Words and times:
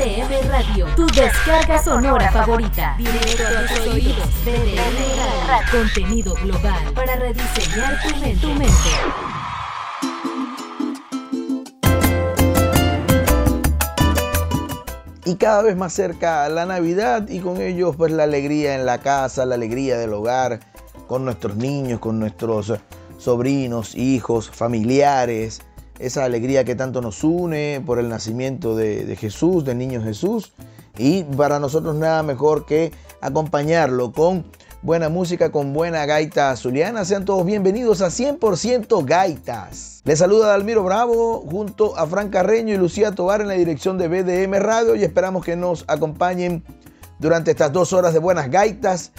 Radio, 0.00 0.86
tu 0.96 1.06
descarga 1.08 1.82
sonora 1.82 2.32
favorita. 2.32 2.94
Directo 2.96 3.42
a 3.46 3.66
tus 3.66 3.86
oídos. 3.86 4.28
BDM 4.46 5.46
Radio. 5.46 5.70
Contenido 5.70 6.34
global 6.36 6.92
para 6.94 7.16
rediseñar 7.16 8.00
tu 8.00 8.16
mente. 8.16 8.40
Tu 8.40 8.48
mente. 8.54 8.74
y 15.26 15.34
cada 15.36 15.62
vez 15.62 15.76
más 15.76 15.92
cerca 15.92 16.48
la 16.48 16.64
Navidad 16.64 17.28
y 17.28 17.40
con 17.40 17.60
ellos 17.60 17.94
pues 17.94 18.10
la 18.10 18.22
alegría 18.22 18.76
en 18.76 18.86
la 18.86 18.98
casa, 18.98 19.44
la 19.44 19.56
alegría 19.56 19.98
del 19.98 20.14
hogar, 20.14 20.60
con 21.08 21.26
nuestros 21.26 21.56
niños, 21.56 22.00
con 22.00 22.18
nuestros 22.18 22.72
sobrinos, 23.18 23.94
hijos, 23.94 24.50
familiares, 24.50 25.60
esa 26.00 26.24
alegría 26.24 26.64
que 26.64 26.74
tanto 26.74 27.00
nos 27.00 27.22
une 27.22 27.82
por 27.84 27.98
el 27.98 28.08
nacimiento 28.08 28.74
de, 28.74 29.16
Jesús, 29.16 29.64
del 29.64 29.78
niño 29.78 30.02
Jesús. 30.02 30.52
Y 30.98 31.24
para 31.24 31.58
nosotros 31.58 31.94
nada 31.94 32.22
mejor 32.22 32.66
que 32.66 32.92
acompañarlo 33.20 34.12
con 34.12 34.44
buena 34.82 35.08
música, 35.08 35.52
con 35.52 35.72
buena 35.72 36.06
gaita 36.06 36.50
azuliana. 36.50 37.04
Sean 37.04 37.24
todos 37.24 37.44
bienvenidos 37.44 38.00
a 38.00 38.08
100% 38.08 39.04
Gaitas. 39.04 40.00
Les 40.04 40.18
saluda 40.18 40.48
Dalmiro 40.48 40.82
Bravo 40.82 41.44
junto 41.50 41.96
a 41.96 42.06
Fran 42.06 42.30
Carreño 42.30 42.74
y 42.74 42.78
Lucía 42.78 43.14
Tobar 43.14 43.42
en 43.42 43.48
la 43.48 43.54
dirección 43.54 43.98
de 43.98 44.08
BDM 44.08 44.54
Radio 44.54 44.96
y 44.96 45.04
esperamos 45.04 45.44
que 45.44 45.56
nos 45.56 45.84
acompañen 45.86 46.64
durante 47.18 47.50
estas 47.50 47.72
dos 47.72 47.92
horas 47.92 48.14
de 48.14 48.18
buenas 48.18 48.50
gaitas 48.50 49.12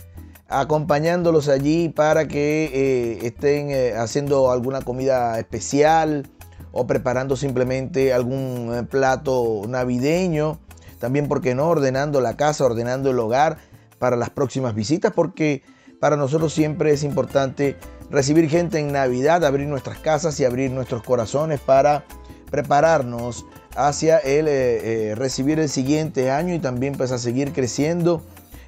acompañándolos 0.51 1.47
allí 1.47 1.89
para 1.89 2.27
que 2.27 2.69
eh, 2.73 3.19
estén 3.25 3.71
eh, 3.71 3.93
haciendo 3.95 4.51
alguna 4.51 4.81
comida 4.81 5.39
especial 5.39 6.29
o 6.71 6.87
preparando 6.87 7.35
simplemente 7.35 8.13
algún 8.13 8.71
eh, 8.73 8.83
plato 8.83 9.61
navideño. 9.67 10.59
También, 10.99 11.27
porque 11.27 11.55
no? 11.55 11.67
Ordenando 11.67 12.21
la 12.21 12.37
casa, 12.37 12.65
ordenando 12.65 13.09
el 13.09 13.19
hogar 13.19 13.57
para 13.99 14.15
las 14.15 14.29
próximas 14.29 14.75
visitas, 14.75 15.11
porque 15.13 15.63
para 15.99 16.15
nosotros 16.15 16.53
siempre 16.53 16.91
es 16.91 17.03
importante 17.03 17.75
recibir 18.09 18.49
gente 18.49 18.79
en 18.79 18.91
Navidad, 18.91 19.43
abrir 19.45 19.67
nuestras 19.67 19.99
casas 19.99 20.39
y 20.39 20.45
abrir 20.45 20.71
nuestros 20.71 21.03
corazones 21.03 21.59
para 21.59 22.03
prepararnos 22.49 23.45
hacia 23.75 24.17
el 24.17 25.15
recibir 25.15 25.59
el 25.59 25.69
siguiente 25.69 26.29
año 26.29 26.53
y 26.53 26.59
también 26.59 26.95
pues 26.95 27.11
a 27.11 27.17
seguir 27.17 27.53
creciendo 27.53 28.21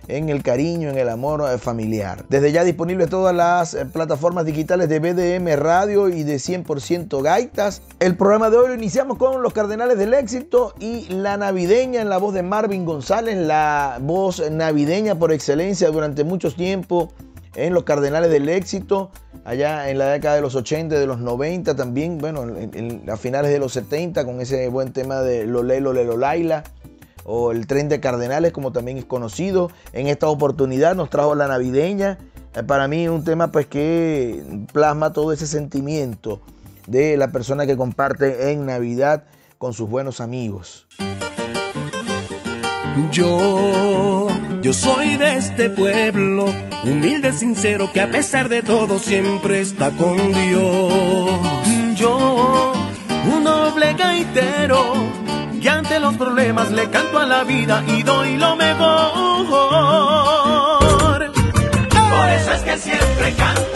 en 0.07 0.29
el 0.29 0.43
cariño, 0.43 0.89
en 0.89 0.97
el 0.97 1.09
amor 1.09 1.43
eh, 1.49 1.57
familiar. 1.57 2.25
Desde 2.29 2.51
ya 2.51 2.63
disponible 2.63 3.07
todas 3.07 3.35
las 3.35 3.73
eh, 3.73 3.85
plataformas 3.85 4.45
digitales 4.45 4.89
de 4.89 4.99
BDM 4.99 5.55
Radio 5.55 6.09
y 6.09 6.23
de 6.23 6.35
100% 6.35 7.21
Gaitas. 7.21 7.81
El 7.99 8.17
programa 8.17 8.49
de 8.49 8.57
hoy 8.57 8.67
lo 8.69 8.73
iniciamos 8.75 9.17
con 9.17 9.41
los 9.41 9.53
Cardenales 9.53 9.97
del 9.97 10.13
Éxito 10.13 10.73
y 10.79 11.07
la 11.09 11.37
navideña 11.37 12.01
en 12.01 12.09
la 12.09 12.17
voz 12.17 12.33
de 12.33 12.43
Marvin 12.43 12.85
González, 12.85 13.37
la 13.37 13.97
voz 14.01 14.49
navideña 14.51 15.15
por 15.15 15.31
excelencia 15.31 15.89
durante 15.89 16.23
mucho 16.23 16.51
tiempo 16.51 17.11
en 17.55 17.73
los 17.73 17.83
Cardenales 17.83 18.31
del 18.31 18.49
Éxito, 18.49 19.11
allá 19.45 19.89
en 19.89 19.99
la 19.99 20.07
década 20.07 20.35
de 20.35 20.41
los 20.41 20.55
80, 20.55 20.99
de 20.99 21.05
los 21.05 21.19
90 21.19 21.75
también, 21.75 22.17
bueno, 22.17 22.45
a 23.11 23.17
finales 23.17 23.51
de 23.51 23.59
los 23.59 23.73
70 23.73 24.25
con 24.25 24.41
ese 24.41 24.67
buen 24.69 24.91
tema 24.91 25.21
de 25.21 25.45
Lole 25.45 25.79
Lole 25.79 26.05
Laila 26.17 26.63
o 27.25 27.51
el 27.51 27.67
tren 27.67 27.89
de 27.89 27.99
Cardenales, 27.99 28.51
como 28.51 28.71
también 28.71 28.97
es 28.97 29.05
conocido. 29.05 29.71
En 29.93 30.07
esta 30.07 30.27
oportunidad 30.27 30.95
nos 30.95 31.09
trajo 31.09 31.35
la 31.35 31.47
navideña. 31.47 32.17
Eh, 32.55 32.63
para 32.63 32.87
mí 32.87 33.07
un 33.07 33.23
tema 33.23 33.51
pues 33.51 33.67
que 33.67 34.43
plasma 34.71 35.13
todo 35.13 35.31
ese 35.31 35.47
sentimiento 35.47 36.41
de 36.87 37.17
la 37.17 37.31
persona 37.31 37.65
que 37.65 37.77
comparte 37.77 38.51
en 38.51 38.65
Navidad 38.65 39.23
con 39.57 39.73
sus 39.73 39.89
buenos 39.89 40.19
amigos. 40.19 40.87
Yo, 43.11 44.27
yo 44.61 44.73
soy 44.73 45.17
de 45.17 45.37
este 45.37 45.69
pueblo, 45.71 46.45
humilde, 46.83 47.31
sincero, 47.31 47.89
que 47.91 48.01
a 48.01 48.11
pesar 48.11 48.49
de 48.49 48.61
todo 48.61 48.99
siempre 48.99 49.61
está 49.61 49.89
con 49.91 50.17
Dios. 50.17 50.93
Yo, 51.95 52.73
un 53.33 53.43
noble 53.43 53.93
gaitero 53.93 55.22
ante 55.93 55.99
los 55.99 56.15
problemas 56.15 56.71
le 56.71 56.89
canto 56.89 57.19
a 57.19 57.25
la 57.25 57.43
vida 57.43 57.83
y 57.87 58.01
doy 58.03 58.37
lo 58.37 58.55
mejor. 58.55 59.11
Por 61.89 62.29
eso 62.29 62.53
es 62.53 62.61
que 62.61 62.77
siempre 62.77 63.33
canto, 63.35 63.72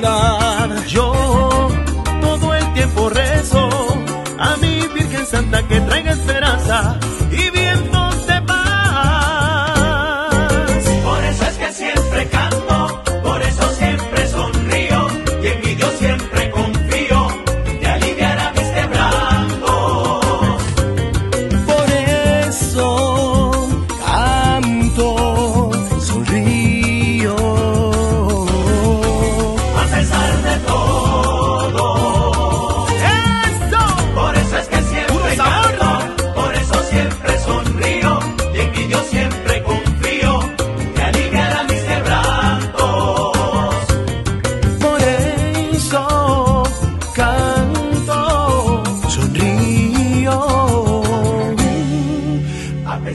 maldad. 0.00 0.86
Yo 0.86 1.53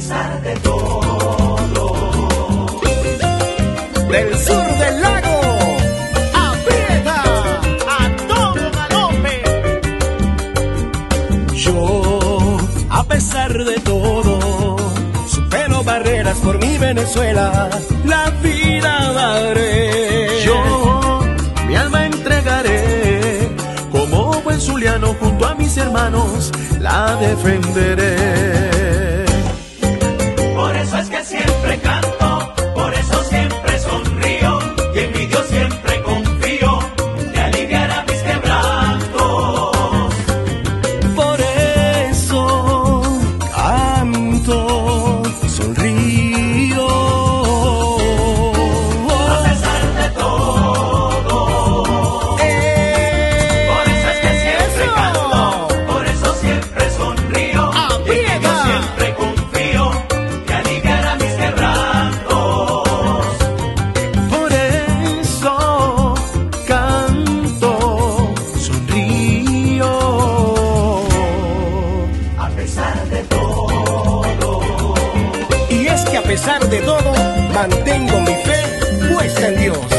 pesar 0.09 0.41
de 0.41 0.56
todo. 0.61 1.56
Del 4.09 4.38
sur 4.39 4.67
del 4.81 5.01
lago, 5.01 5.39
aprieta 6.33 7.23
a 7.95 8.00
todo 8.27 8.71
galope. 8.79 9.35
Yo, 11.53 12.57
a 12.89 13.03
pesar 13.03 13.53
de 13.53 13.79
todo, 13.81 14.77
supero 15.27 15.83
barreras 15.83 16.38
por 16.39 16.57
mi 16.57 16.79
Venezuela, 16.79 17.69
la 18.03 18.31
vida 18.41 19.13
daré. 19.13 20.41
Yo, 20.44 21.19
mi 21.67 21.75
alma 21.75 22.07
entregaré, 22.07 23.55
como 23.91 24.41
buen 24.41 24.59
zuliano 24.59 25.13
junto 25.19 25.45
a 25.45 25.53
mis 25.53 25.77
hermanos, 25.77 26.51
la 26.79 27.15
defenderé. 27.17 28.78
En 79.50 79.58
Dios. 79.58 79.99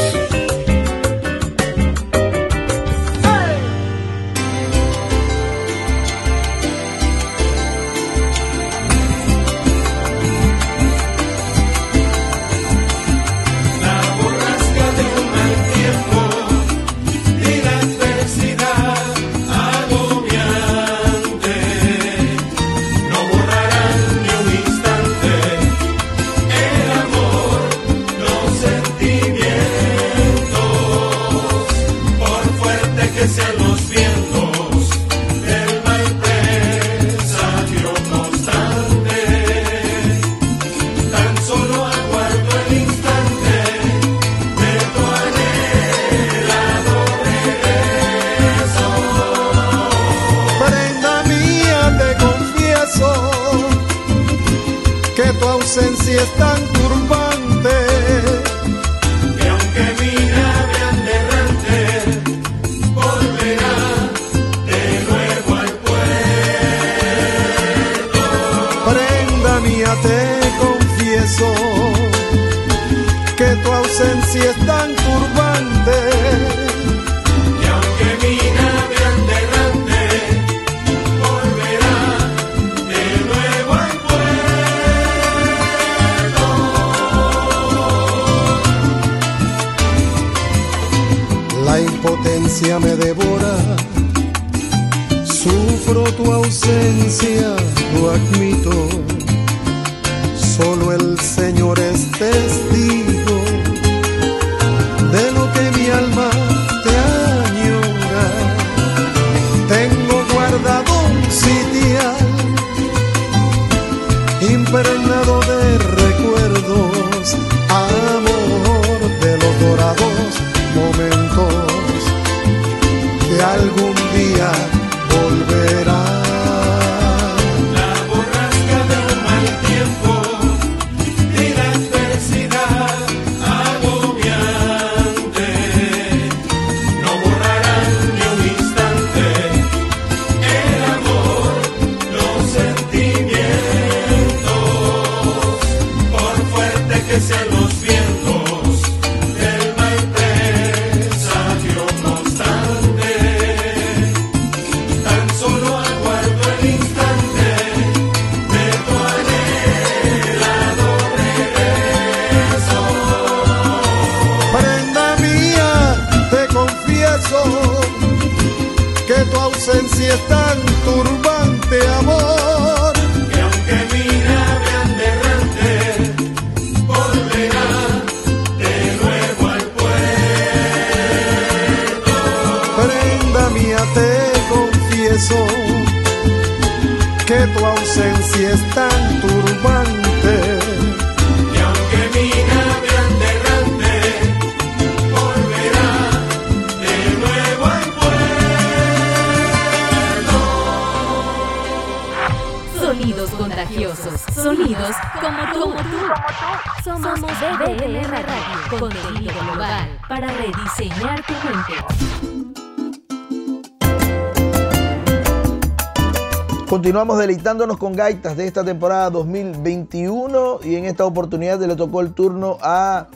Continuamos 216.91 217.19
deleitándonos 217.19 217.77
con 217.77 217.93
gaitas 217.93 218.35
de 218.35 218.45
esta 218.45 218.65
temporada 218.65 219.09
2021 219.11 220.59
y 220.61 220.75
en 220.75 220.83
esta 220.83 221.05
oportunidad 221.05 221.57
le 221.61 221.77
tocó 221.77 222.01
el 222.01 222.13
turno 222.13 222.57
a 222.61 223.07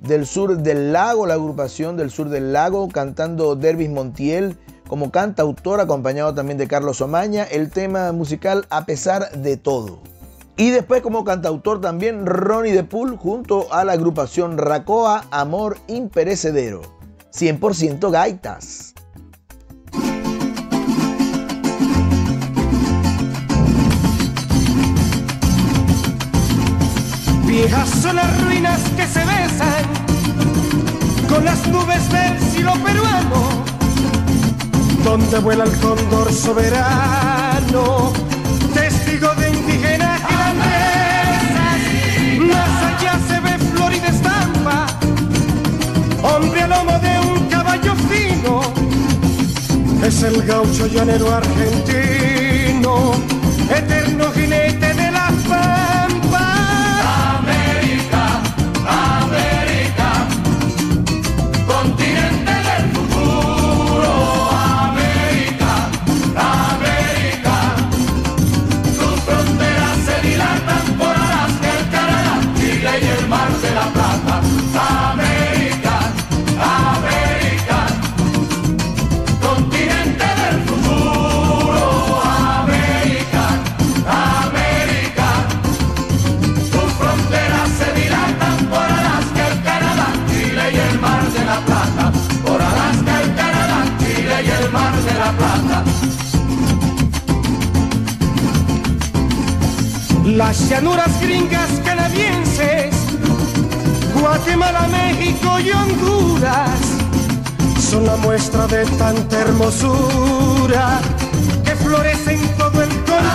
Del 0.00 0.26
Sur 0.26 0.58
del 0.58 0.92
Lago, 0.92 1.26
la 1.26 1.34
agrupación 1.34 1.96
del 1.96 2.10
Sur 2.10 2.28
del 2.28 2.52
Lago, 2.52 2.88
cantando 2.88 3.54
Dervis 3.54 3.88
Montiel 3.88 4.58
como 4.88 5.12
cantautor, 5.12 5.78
acompañado 5.78 6.34
también 6.34 6.58
de 6.58 6.66
Carlos 6.66 7.00
Omaña, 7.02 7.44
el 7.44 7.70
tema 7.70 8.10
musical 8.10 8.66
A 8.68 8.84
pesar 8.84 9.30
de 9.30 9.56
todo. 9.56 10.00
Y 10.56 10.70
después 10.70 11.00
como 11.00 11.22
cantautor 11.22 11.80
también 11.80 12.26
Ronnie 12.26 12.72
de 12.72 12.82
Pool 12.82 13.16
junto 13.16 13.72
a 13.72 13.84
la 13.84 13.92
agrupación 13.92 14.58
Racoa 14.58 15.26
Amor 15.30 15.78
Imperecedero. 15.86 16.82
100% 17.32 18.10
gaitas. 18.10 18.94
Viejas 27.62 27.90
son 27.90 28.16
las 28.16 28.40
ruinas 28.42 28.80
que 28.96 29.06
se 29.06 29.18
besan 29.18 29.84
con 31.28 31.44
las 31.44 31.66
nubes 31.68 32.10
del 32.10 32.40
cielo 32.52 32.72
peruano, 32.82 33.64
donde 35.04 35.38
vuela 35.40 35.64
el 35.64 35.72
cóndor 35.72 36.32
soberano, 36.32 38.14
testigo 38.72 39.34
de 39.34 39.50
indígenas 39.50 40.22
grandezas. 40.22 41.80
Más 42.48 42.82
allá 42.94 43.18
se 43.28 43.40
ve 43.40 43.58
florida 43.74 44.08
estampa, 44.08 44.86
hombre 46.22 46.62
a 46.62 46.66
lomo 46.66 46.98
de 46.98 47.20
un 47.28 47.46
caballo 47.50 47.94
fino, 48.08 48.62
es 50.02 50.22
el 50.22 50.42
gaucho 50.44 50.86
llanero 50.86 51.30
argentino, 51.30 53.12
eterno 53.68 54.32
jinete 54.32 54.89
llanuras 100.48 101.20
gringas 101.20 101.68
canadienses, 101.84 102.94
Guatemala, 104.18 104.88
México 104.88 105.60
y 105.60 105.70
Honduras 105.70 106.80
son 107.78 108.06
la 108.06 108.16
muestra 108.16 108.66
de 108.66 108.86
tanta 108.86 109.38
hermosura 109.38 110.98
que 111.62 111.76
florece 111.76 112.32
en 112.32 112.48
todo 112.56 112.82
el 112.82 112.88
continente 112.88 113.34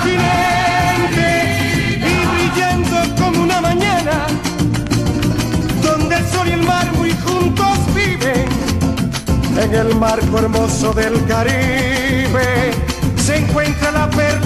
y 1.99 2.25
brillando 2.33 3.15
como 3.21 3.43
una 3.43 3.61
mañana 3.61 4.25
donde 5.83 6.15
el 6.15 6.27
sol 6.29 6.47
y 6.47 6.51
el 6.53 6.63
mar 6.63 6.91
muy 6.93 7.11
juntos 7.11 7.77
viven. 7.93 8.47
En 9.61 9.75
el 9.75 9.95
marco 9.95 10.39
hermoso 10.39 10.91
del 10.93 11.23
Caribe 11.27 12.71
se 13.15 13.37
encuentra 13.37 13.91
la 13.91 14.09
perdita 14.09 14.44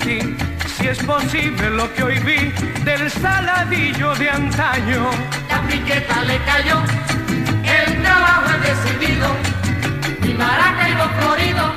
si 0.00 0.88
es 0.88 0.98
posible 1.00 1.68
lo 1.68 1.92
que 1.92 2.02
hoy 2.02 2.18
vi 2.20 2.50
del 2.82 3.10
saladillo 3.10 4.14
de 4.14 4.30
antaño. 4.30 5.10
La 5.50 5.60
piqueta 5.68 6.22
le 6.22 6.38
cayó, 6.44 6.80
el 7.62 8.02
trabajo 8.02 8.46
es 8.54 8.62
decidido, 8.70 9.28
mi 10.22 10.32
Maracaibo 10.32 11.04
florido, 11.20 11.72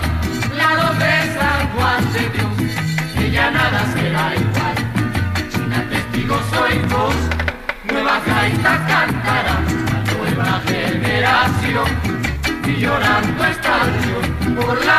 lados 0.56 0.98
de 0.98 1.12
San 1.38 1.70
Juan 1.74 2.14
de 2.14 2.30
Dios, 2.30 2.76
que 3.16 3.32
ya 3.32 3.52
nada 3.52 3.86
será 3.94 4.34
igual. 4.34 4.76
China 5.52 5.86
testigo 5.90 6.40
soy 6.52 6.80
vos, 6.88 7.16
nueva 7.84 8.22
gaita 8.26 8.86
cantará, 8.88 9.60
la 9.92 10.04
nueva 10.14 10.62
generación, 10.66 11.88
y 12.66 12.80
llorando 12.80 13.46
estación 13.46 14.56
por 14.56 14.86
la 14.86 14.95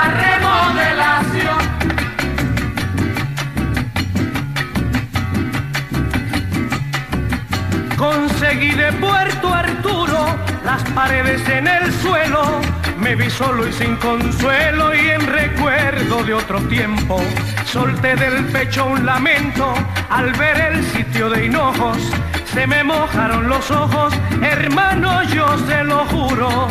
Conseguí 8.56 8.74
de 8.74 8.90
Puerto 8.92 9.52
Arturo 9.52 10.34
las 10.64 10.82
paredes 10.92 11.46
en 11.46 11.66
el 11.66 11.92
suelo. 11.92 12.58
Me 12.98 13.14
vi 13.14 13.28
solo 13.28 13.68
y 13.68 13.72
sin 13.72 13.96
consuelo 13.96 14.94
y 14.94 15.10
en 15.10 15.26
recuerdo 15.26 16.24
de 16.24 16.32
otro 16.32 16.62
tiempo. 16.62 17.22
Solté 17.66 18.16
del 18.16 18.46
pecho 18.46 18.86
un 18.86 19.04
lamento 19.04 19.74
al 20.08 20.32
ver 20.32 20.72
el 20.72 20.82
sitio 20.84 21.28
de 21.28 21.44
hinojos. 21.44 21.98
Se 22.54 22.66
me 22.66 22.82
mojaron 22.82 23.46
los 23.46 23.70
ojos, 23.70 24.14
hermano, 24.40 25.22
yo 25.24 25.46
se 25.66 25.84
lo 25.84 26.06
juro. 26.06 26.68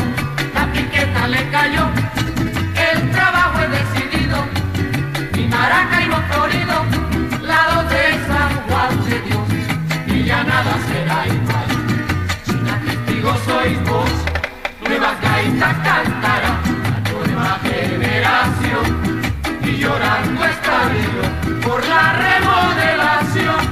la 0.56 0.66
piqueta 0.72 1.28
le 1.28 1.48
cayó, 1.52 1.86
el 2.92 3.12
trabajo 3.12 3.60
es 3.60 3.70
decidido, 3.70 4.38
mi 5.34 5.48
Maracaibo 5.48 6.18
florido, 6.32 6.84
lados 7.44 7.90
de 7.92 8.12
San 8.26 8.52
Juan 8.68 9.06
de 9.08 9.22
Dios, 9.22 9.48
y 10.08 10.24
ya 10.24 10.44
nada 10.44 10.74
será 10.88 11.28
igual. 11.28 11.65
Testigo 13.26 13.38
sois 13.46 13.84
vos, 13.86 14.12
nuevas 14.88 15.20
gaitas 15.20 15.76
cantará, 15.84 16.60
la 16.92 17.00
nueva 17.12 17.60
generación, 17.64 19.22
y 19.64 19.78
llorando 19.78 20.46
estadio 20.46 21.22
por 21.64 21.84
la 21.88 22.14
remodelación. 22.14 23.66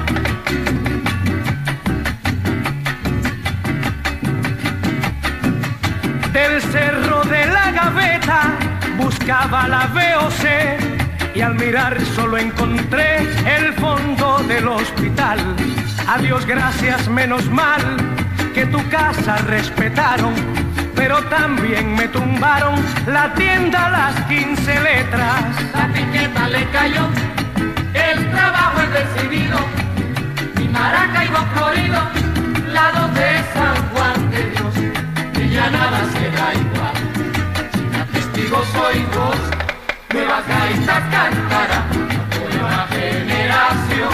Del 6.31 6.61
cerro 6.63 7.23
de 7.25 7.45
la 7.45 7.71
gaveta 7.71 8.57
buscaba 8.97 9.67
la 9.67 9.85
VOC 9.87 11.35
y 11.35 11.41
al 11.41 11.53
mirar 11.55 12.01
solo 12.15 12.39
encontré 12.39 13.17
el 13.45 13.73
fondo 13.73 14.39
del 14.47 14.67
hospital. 14.67 15.39
Adiós, 16.07 16.45
gracias, 16.47 17.07
menos 17.07 17.47
mal 17.51 18.12
que 18.53 18.65
tu 18.67 18.87
casa 18.89 19.37
respetaron, 19.37 20.33
pero 20.95 21.23
también 21.23 21.95
me 21.95 22.07
tumbaron 22.07 22.75
la 23.07 23.33
tienda 23.33 23.89
las 23.89 24.21
15 24.25 24.79
letras. 24.79 25.43
la 25.73 25.87
piqueta 25.87 26.47
le 26.49 26.63
cayó, 26.69 27.07
el 27.93 28.31
trabajo 28.31 28.81
es 28.81 28.93
decidido, 28.93 29.57
mi 30.55 30.67
Maracaibo 30.67 31.39
florido, 31.55 32.01
lado 32.71 33.07
de 33.13 33.29
San 33.53 33.75
Juan 33.91 34.29
de 34.29 34.49
Dios, 34.51 34.73
y 35.41 35.49
ya 35.49 35.69
nada 35.71 36.01
será 36.13 36.53
igual. 36.53 36.97
China 37.71 38.07
testigo 38.13 38.63
soy 38.71 38.99
vos, 39.15 39.39
nuevas 40.13 40.47
gaitas 40.47 41.03
cantará, 41.09 41.85
nueva 42.53 42.87
generación, 42.91 44.12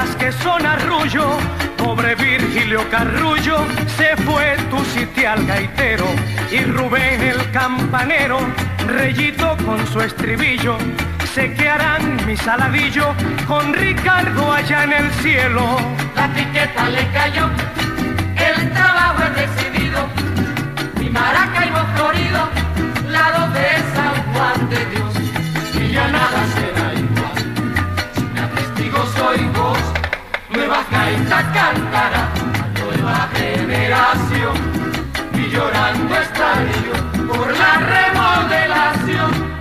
Y 0.00 0.14
que 0.14 0.30
son 0.30 0.64
arrullo, 0.64 1.38
pobre 1.76 2.14
Virgilio 2.14 2.88
Carrullo 2.88 3.66
se 3.96 4.16
fue 4.18 4.56
tu 4.70 4.78
sitial 4.84 5.44
gaitero 5.44 6.06
y 6.52 6.60
Rubén 6.60 7.20
el 7.20 7.50
campanero, 7.50 8.38
reyito 8.86 9.56
con 9.66 9.84
su 9.88 10.00
estribillo, 10.00 10.78
sé 11.34 11.52
que 11.54 11.68
harán 11.68 12.24
mi 12.26 12.36
saladillo 12.36 13.12
con 13.48 13.74
Ricardo 13.74 14.52
allá 14.52 14.84
en 14.84 14.92
el 14.92 15.10
cielo. 15.14 15.78
La 16.14 16.26
etiqueta 16.26 16.88
le 16.90 17.04
cayó, 17.10 17.48
el 18.36 18.70
trabajo 18.72 19.24
es 19.24 19.34
decidido, 19.34 20.06
mi 21.00 21.10
Maracaibo 21.10 21.80
florido, 21.96 22.48
lado 23.08 23.50
de 23.52 23.68
San 23.94 24.14
Juan 24.32 24.70
de 24.70 24.84
Dios, 24.86 25.14
y 25.74 25.92
ya 25.92 26.06
nada 26.06 26.46
será 26.54 26.87
soy 29.68 29.82
vos, 29.82 29.92
nueva 30.50 30.84
gaita 30.90 31.52
cantará, 31.52 32.32
nueva 32.80 33.28
generación, 33.34 34.56
y 35.34 35.50
llorando 35.50 36.16
estaría 36.16 37.26
por 37.26 37.56
la 37.56 37.78
remodelación. 37.78 39.58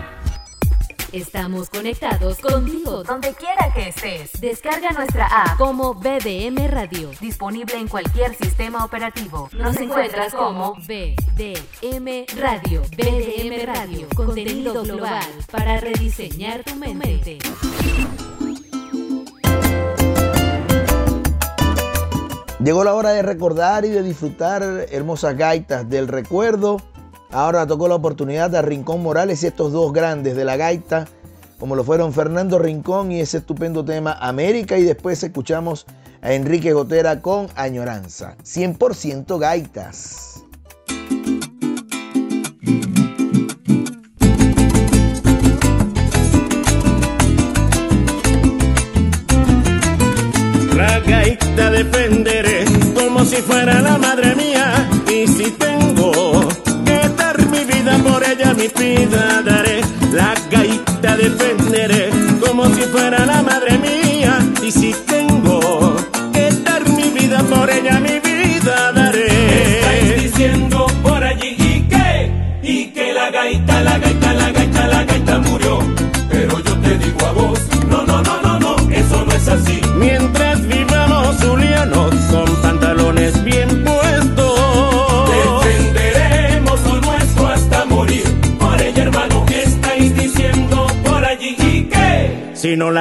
Estamos 1.14 1.70
conectados 1.70 2.38
contigo 2.40 3.02
donde 3.04 3.34
quiera 3.34 3.74
que 3.74 3.90
estés. 3.90 4.40
Descarga 4.40 4.92
nuestra 4.92 5.26
app 5.26 5.58
como 5.58 5.94
BDM 5.96 6.68
Radio, 6.68 7.10
disponible 7.20 7.76
en 7.78 7.88
cualquier 7.88 8.36
sistema 8.36 8.84
operativo. 8.86 9.50
Nos 9.54 9.78
encuentras 9.78 10.34
como 10.34 10.76
BDM 10.76 12.26
Radio, 12.40 12.82
BDM 12.96 13.66
Radio, 13.66 14.08
contenido 14.16 14.84
global 14.84 15.26
para 15.50 15.80
rediseñar 15.80 16.64
tu 16.64 16.76
mente. 16.76 17.40
Llegó 22.68 22.84
la 22.84 22.96
hora 22.96 23.12
de 23.12 23.22
recordar 23.22 23.86
y 23.86 23.90
de 23.92 24.04
disfrutar 24.04 24.62
hermosas 24.92 25.38
gaitas 25.38 25.90
del 25.90 26.10
recuerdo. 26.10 26.82
Ahora 27.32 27.66
tocó 27.66 27.88
la 27.88 27.96
oportunidad 27.96 28.54
a 28.58 28.62
Rincón 28.62 29.02
Morales 29.02 29.42
y 29.42 29.48
estos 29.48 29.72
dos 29.72 29.94
grandes 29.94 30.36
de 30.36 30.44
la 30.44 30.58
gaita, 30.58 31.08
como 31.62 31.78
lo 31.78 31.86
fueron 31.86 32.12
Fernando 32.12 32.60
Rincón 32.60 33.14
y 33.14 33.22
ese 33.22 33.38
estupendo 33.38 33.86
tema 33.86 34.18
América. 34.20 34.78
Y 34.78 34.84
después 34.84 35.24
escuchamos 35.24 35.86
a 36.22 36.34
Enrique 36.34 36.74
Gotera 36.74 37.22
con 37.22 37.48
Añoranza. 37.56 38.36
100% 38.44 39.40
gaitas. 39.40 40.44
La 50.76 51.00
gaita 51.00 51.72
defenderé 51.72 52.37
como 52.37 52.37
si 53.38 53.44
fuera 53.44 53.82
la 53.82 53.98
madre 53.98 54.36
mía. 54.36 54.90
Y 55.08 55.28
si 55.28 55.52
tengo 55.52 56.48
que 56.86 57.10
dar 57.18 57.38
mi 57.48 57.64
vida 57.66 57.98
por 58.00 58.24
ella, 58.24 58.54
mi 58.54 58.68
vida 58.68 59.42
daré. 59.44 59.82
La 60.12 60.34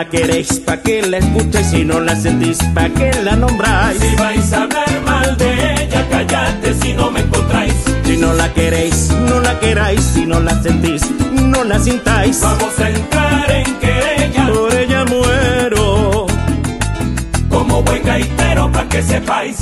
la 0.06 0.10
queréis, 0.10 0.60
pa' 0.60 0.76
que 0.78 1.02
la 1.02 1.18
escuchéis. 1.18 1.66
Si 1.70 1.84
no 1.84 2.00
la 2.00 2.14
sentís, 2.14 2.58
pa' 2.74 2.88
que 2.90 3.10
la 3.24 3.36
nombráis. 3.36 3.98
si 4.00 4.16
vais 4.16 4.52
a 4.52 4.62
hablar 4.62 5.00
mal 5.04 5.36
de 5.36 5.82
ella, 5.82 6.06
callate 6.08 6.74
si 6.80 6.92
no 6.92 7.10
me 7.10 7.20
encontráis. 7.20 7.74
Si 8.04 8.16
no 8.16 8.32
la 8.34 8.52
queréis, 8.52 9.10
no 9.28 9.40
la 9.40 9.58
queráis. 9.58 10.00
Si 10.14 10.26
no 10.26 10.40
la 10.40 10.62
sentís, 10.62 11.02
no 11.32 11.64
la 11.64 11.78
sintáis. 11.78 12.40
Vamos 12.40 12.78
a 12.78 12.90
entrar 12.90 13.50
en 13.50 13.78
querella 13.78 14.46
Por 14.46 14.74
ella 14.74 15.04
muero. 15.04 16.26
como 17.48 17.82
buen 17.82 18.02
gaitero 18.04 18.70
pa' 18.70 18.88
que 18.88 19.02
sepáis. 19.02 19.55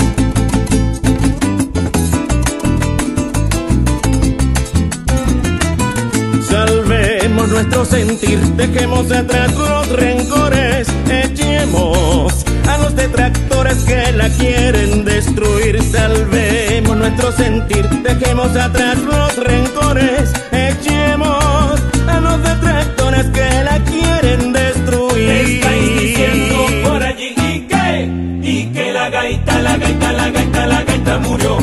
Nuestro 7.55 7.85
sentir, 7.85 8.40
dejemos 8.57 9.12
atrás 9.12 9.55
los 9.55 9.88
rencores, 9.90 10.88
echemos 11.09 12.45
a 12.69 12.79
los 12.79 12.97
detractores 12.97 13.77
que 13.85 14.11
la 14.12 14.29
quieren 14.31 15.05
destruir. 15.05 15.81
Salvemos 15.85 16.97
nuestro 16.97 17.31
sentir, 17.31 17.88
dejemos 18.03 18.57
atrás 18.57 18.99
los 18.99 19.37
rencores, 19.37 20.33
echemos 20.51 21.81
a 22.09 22.21
los 22.21 22.43
detractores 22.43 23.27
que 23.27 23.62
la 23.62 23.79
quieren 23.85 24.53
destruir. 24.53 25.31
Estáis 25.31 26.01
diciendo 26.01 26.67
por 26.83 27.03
allí 27.05 27.35
y 27.37 27.61
que, 27.69 28.51
y 28.51 28.67
que 28.73 28.93
la 28.93 29.09
gaita, 29.11 29.62
la 29.62 29.77
gaita, 29.77 30.12
la 30.12 30.31
gaita, 30.31 30.67
la 30.67 30.83
gaita 30.83 31.19
murió. 31.19 31.59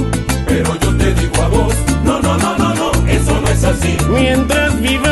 Pero 0.47 0.73
yo 0.79 0.95
te 0.95 1.13
digo 1.15 1.43
a 1.43 1.47
vos, 1.49 1.75
no, 2.05 2.21
no, 2.21 2.37
no, 2.37 2.57
no, 2.57 2.73
no, 2.75 2.91
eso 3.09 3.41
no 3.41 3.47
es 3.49 3.63
así. 3.65 3.97
Mientras 4.09 4.71
con 4.81 5.10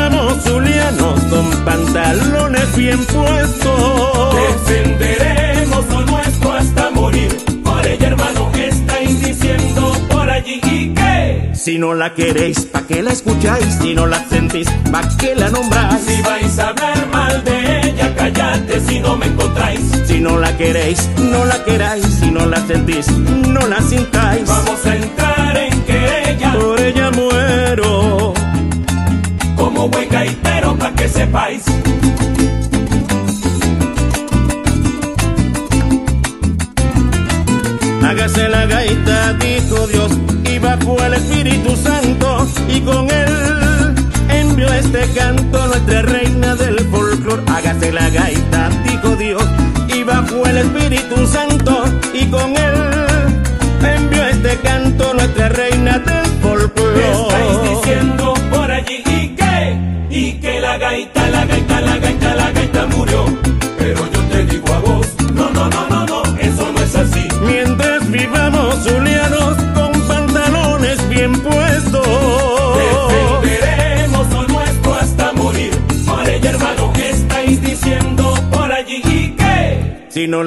pantalones 1.64 2.76
bien 2.76 2.98
puestos. 3.06 4.34
Defenderemos 4.34 5.86
lo 5.88 6.00
nuestro 6.06 6.52
hasta 6.52 6.90
morir. 6.90 7.36
Por 7.64 7.86
ella, 7.86 8.08
hermano, 8.08 8.50
estáis 8.54 9.22
diciendo 9.22 9.92
por 10.08 10.28
allí 10.30 10.60
y 10.64 10.94
que, 10.94 11.50
Si 11.54 11.78
no 11.78 11.94
la 11.94 12.14
queréis, 12.14 12.60
¿pa' 12.66 12.82
qué 12.86 13.02
la 13.02 13.12
escucháis? 13.12 13.78
Si 13.80 13.94
no 13.94 14.06
la 14.06 14.24
sentís, 14.28 14.68
¿pa' 14.90 15.08
qué 15.18 15.34
la 15.34 15.50
nombráis? 15.50 16.00
si 16.06 16.22
vais 16.22 16.58
a 16.58 16.68
hablar 16.68 17.06
mal 17.12 17.44
de 17.44 17.80
ella, 17.88 18.14
callate 18.14 18.80
si 18.80 19.00
no 19.00 19.16
me 19.16 19.26
encontráis. 19.26 19.80
Si 20.06 20.20
no 20.20 20.38
la 20.38 20.56
queréis, 20.56 21.08
no 21.18 21.44
la 21.44 21.62
queráis. 21.64 22.04
Si 22.20 22.30
no 22.30 22.46
la 22.46 22.66
sentís, 22.66 23.08
no 23.08 23.66
la 23.66 23.80
sintáis. 23.80 24.46
Vamos 24.46 24.86
a 24.86 24.96
entrar 24.96 25.19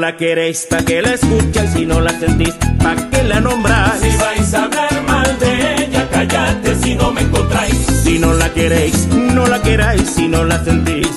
la 0.03 0.17
queréis, 0.17 0.67
pa' 0.69 0.83
que 0.83 1.01
la 1.01 1.13
escucháis. 1.13 1.71
Si 1.71 1.85
no 1.85 2.01
la 2.01 2.11
sentís, 2.19 2.55
pa' 2.83 2.95
que 3.09 3.23
la 3.23 3.39
nombráis. 3.39 4.01
si 4.01 4.09
vais 4.17 4.53
a 4.53 4.65
hablar 4.65 5.01
mal 5.07 5.39
de 5.39 5.51
ella, 5.75 6.09
callate 6.09 6.75
si 6.83 6.93
no 6.95 7.13
me 7.13 7.21
encontráis. 7.21 7.77
Si 8.03 8.19
no 8.19 8.33
la 8.33 8.49
queréis, 8.53 9.07
no 9.07 9.47
la 9.47 9.61
queráis. 9.61 10.09
Si 10.15 10.27
no 10.27 10.43
la 10.43 10.61
sentís, 10.61 11.07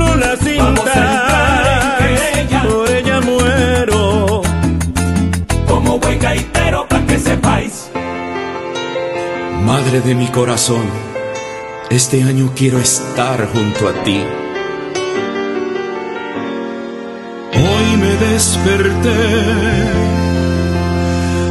no 0.00 0.16
la 0.16 0.34
Vamos 0.58 0.88
a 0.88 1.00
entrar 1.14 2.10
en 2.10 2.48
sintáis. 2.48 2.66
Por 2.66 2.90
ella 2.90 3.20
muero. 3.20 4.42
Como 5.68 6.00
buen 6.00 6.18
gaitero 6.18 6.88
pa' 6.88 7.06
que 7.06 7.20
sepáis. 7.20 7.88
Madre 9.62 10.00
de 10.00 10.16
mi 10.16 10.26
corazón, 10.26 10.86
este 11.88 12.24
año 12.24 12.52
quiero 12.56 12.80
estar 12.80 13.46
junto 13.52 13.88
a 13.88 13.92
ti. 14.02 14.24
Desperté 18.38 19.20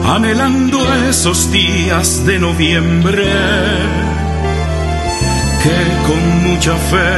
anhelando 0.06 0.80
esos 1.10 1.52
días 1.52 2.26
de 2.26 2.40
noviembre 2.40 3.26
que 5.64 5.78
con 6.08 6.22
mucha 6.46 6.76
fe 6.92 7.12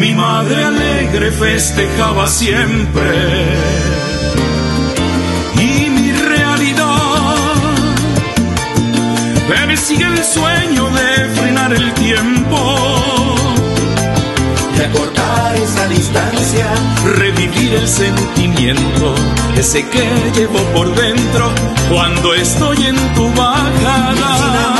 mi 0.00 0.14
madre 0.14 0.64
alegre 0.64 1.30
festejaba 1.32 2.26
siempre. 2.26 3.10
Y 5.56 5.90
mi 5.90 6.12
realidad 6.12 7.00
sigue 9.76 10.06
el 10.06 10.24
sueño 10.24 10.84
de 10.98 11.10
frenar 11.36 11.72
el 11.74 11.92
tiempo 11.94 12.56
cortar 14.92 15.19
esa 15.54 15.86
distancia, 15.88 16.66
revivir 17.16 17.74
el 17.74 17.88
sentimiento, 17.88 19.14
ese 19.56 19.86
que 19.88 20.04
llevo 20.34 20.58
por 20.74 20.94
dentro 20.94 21.50
cuando 21.90 22.34
estoy 22.34 22.86
en 22.86 23.14
tu 23.14 23.28
bajada. 23.34 24.70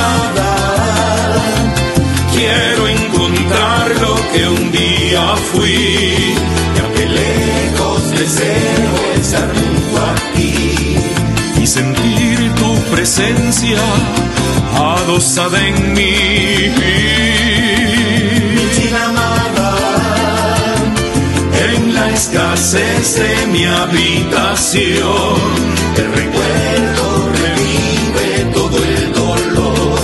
Quiero 2.32 2.88
encontrar 2.88 3.90
lo 4.00 4.14
que 4.32 4.48
un 4.48 4.72
día 4.72 5.36
fui, 5.52 5.70
y 5.70 6.78
aunque 6.82 7.06
lejos 7.06 8.10
deseo 8.12 8.92
estar 9.20 9.48
junto 9.48 9.98
a 9.98 10.14
ti 10.34 10.96
y 11.62 11.66
sentir 11.66 12.54
tu 12.54 12.74
presencia 12.94 13.78
adosada 14.74 15.58
en 15.66 15.92
mí. 15.94 16.99
Escasez 22.20 23.16
de 23.16 23.46
mi 23.46 23.64
habitación. 23.64 25.36
El 25.96 26.08
recuerdo 26.20 27.30
revive 27.44 28.52
todo 28.52 28.76
el 28.76 29.12
dolor. 29.12 29.98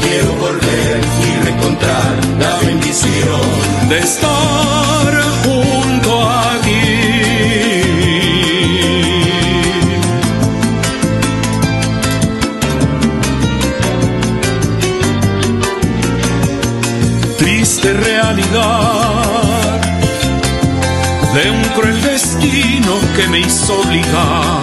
Quiero 0.00 0.32
volver 0.34 1.00
y 1.26 1.44
reencontrar 1.44 2.14
la 2.38 2.56
bendición 2.58 3.88
de 3.88 3.98
estar 3.98 4.75
me 23.28 23.40
hizo 23.40 23.80
obligar 23.80 24.60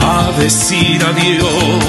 a 0.00 0.32
decir 0.38 1.02
adiós 1.02 1.84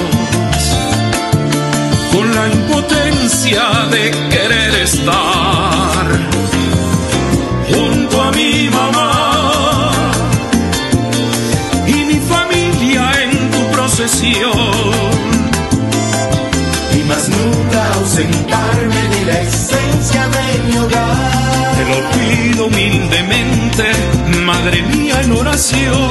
con 2.12 2.34
la 2.34 2.48
impotencia 2.48 3.62
de 3.90 4.10
querer 4.30 4.74
estar 4.82 6.06
junto 7.68 8.22
a 8.22 8.32
mi 8.32 8.68
mamá 8.70 9.92
y 11.86 11.94
mi 12.04 12.20
familia 12.20 13.22
en 13.22 13.50
tu 13.50 13.62
procesión. 13.72 14.52
Y 16.94 17.02
más 17.04 17.28
nunca 17.28 17.94
ausentarme 17.94 19.02
de 19.14 19.24
la 19.26 19.40
esencia 19.42 20.28
de 20.28 20.46
mi 20.66 20.78
hogar. 20.78 21.46
Te 21.76 21.84
lo 21.92 21.98
pido 22.10 22.66
humildemente, 22.66 23.15
madre 24.66 24.82
mía 24.82 25.20
en 25.22 25.32
oración. 25.32 26.10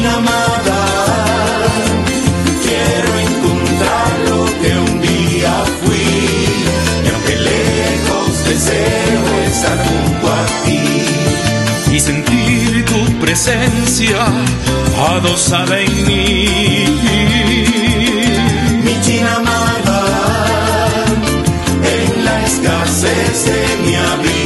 Mi 0.00 0.06
amada, 0.06 0.80
quiero 2.64 3.10
encontrar 3.28 4.10
lo 4.28 4.44
que 4.60 4.70
un 4.88 5.00
día 5.02 5.52
fui. 5.82 6.08
Y 7.04 7.08
aunque 7.12 7.36
lejos 7.50 8.44
deseo 8.48 9.22
estar 9.46 9.78
junto 9.86 10.26
a 10.32 10.42
ti. 10.64 11.94
Y 11.94 12.00
sentir 12.00 12.84
tu 12.86 13.00
presencia 13.18 14.18
adosada 15.14 15.78
en 15.80 16.06
mí. 16.06 16.46
Mi 18.84 19.00
china 19.02 19.36
amada, 19.36 20.00
en 21.96 22.24
la 22.24 22.46
escasez 22.46 23.44
de 23.44 23.60
mi 23.84 23.94
el 23.94 24.39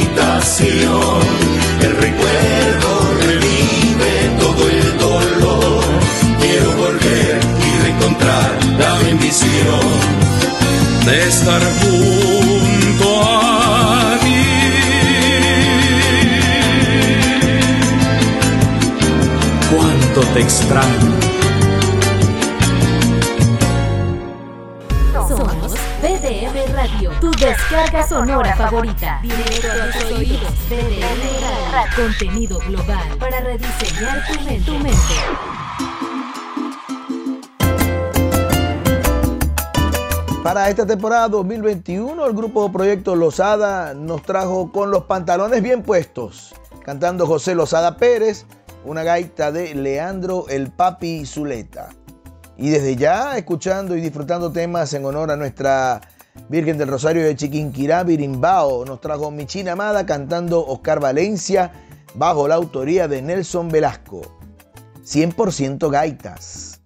estar 11.35 11.61
junto 11.81 13.07
a 13.23 14.17
ti. 14.21 14.41
Cuánto 19.69 20.21
te 20.33 20.39
extraño. 20.39 21.15
BDM 26.01 26.73
Radio, 26.73 27.11
tu 27.19 27.31
descarga 27.31 28.07
sonora 28.07 28.55
favorita. 28.55 29.19
Directo 29.21 29.67
a 29.71 29.91
tus 29.91 30.11
oídos. 30.11 30.53
BDM 30.69 31.21
Radio. 31.71 31.95
Contenido 31.95 32.59
global 32.59 33.17
para 33.19 33.41
rediseñar 33.41 34.23
tu 34.65 34.79
mente. 34.79 35.54
Para 40.45 40.69
esta 40.69 40.85
temporada 40.85 41.27
2021, 41.29 42.23
el 42.23 42.33
grupo 42.33 42.71
Proyecto 42.71 43.15
Lozada 43.15 43.95
nos 43.95 44.21
trajo 44.21 44.71
con 44.71 44.91
los 44.91 45.05
pantalones 45.05 45.63
bien 45.63 45.81
puestos, 45.81 46.53
cantando 46.83 47.25
José 47.25 47.55
Lozada 47.55 47.97
Pérez, 47.97 48.45
una 48.85 49.01
gaita 49.01 49.51
de 49.51 49.73
Leandro 49.73 50.45
el 50.47 50.69
Papi 50.69 51.25
Zuleta. 51.25 51.89
Y 52.57 52.69
desde 52.69 52.95
ya 52.95 53.39
escuchando 53.39 53.97
y 53.97 54.01
disfrutando 54.01 54.51
temas 54.51 54.93
en 54.93 55.05
honor 55.05 55.31
a 55.31 55.35
nuestra 55.35 56.01
Virgen 56.47 56.77
del 56.77 56.89
Rosario 56.89 57.23
de 57.23 57.35
Chiquinquirá, 57.35 58.03
Birimbao, 58.03 58.85
nos 58.85 59.01
trajo 59.01 59.31
Michina 59.31 59.71
Amada 59.71 60.05
cantando 60.05 60.63
Oscar 60.63 60.99
Valencia 60.99 61.71
bajo 62.13 62.47
la 62.47 62.53
autoría 62.53 63.07
de 63.07 63.19
Nelson 63.23 63.69
Velasco. 63.69 64.21
100% 65.05 65.89
gaitas. 65.89 66.81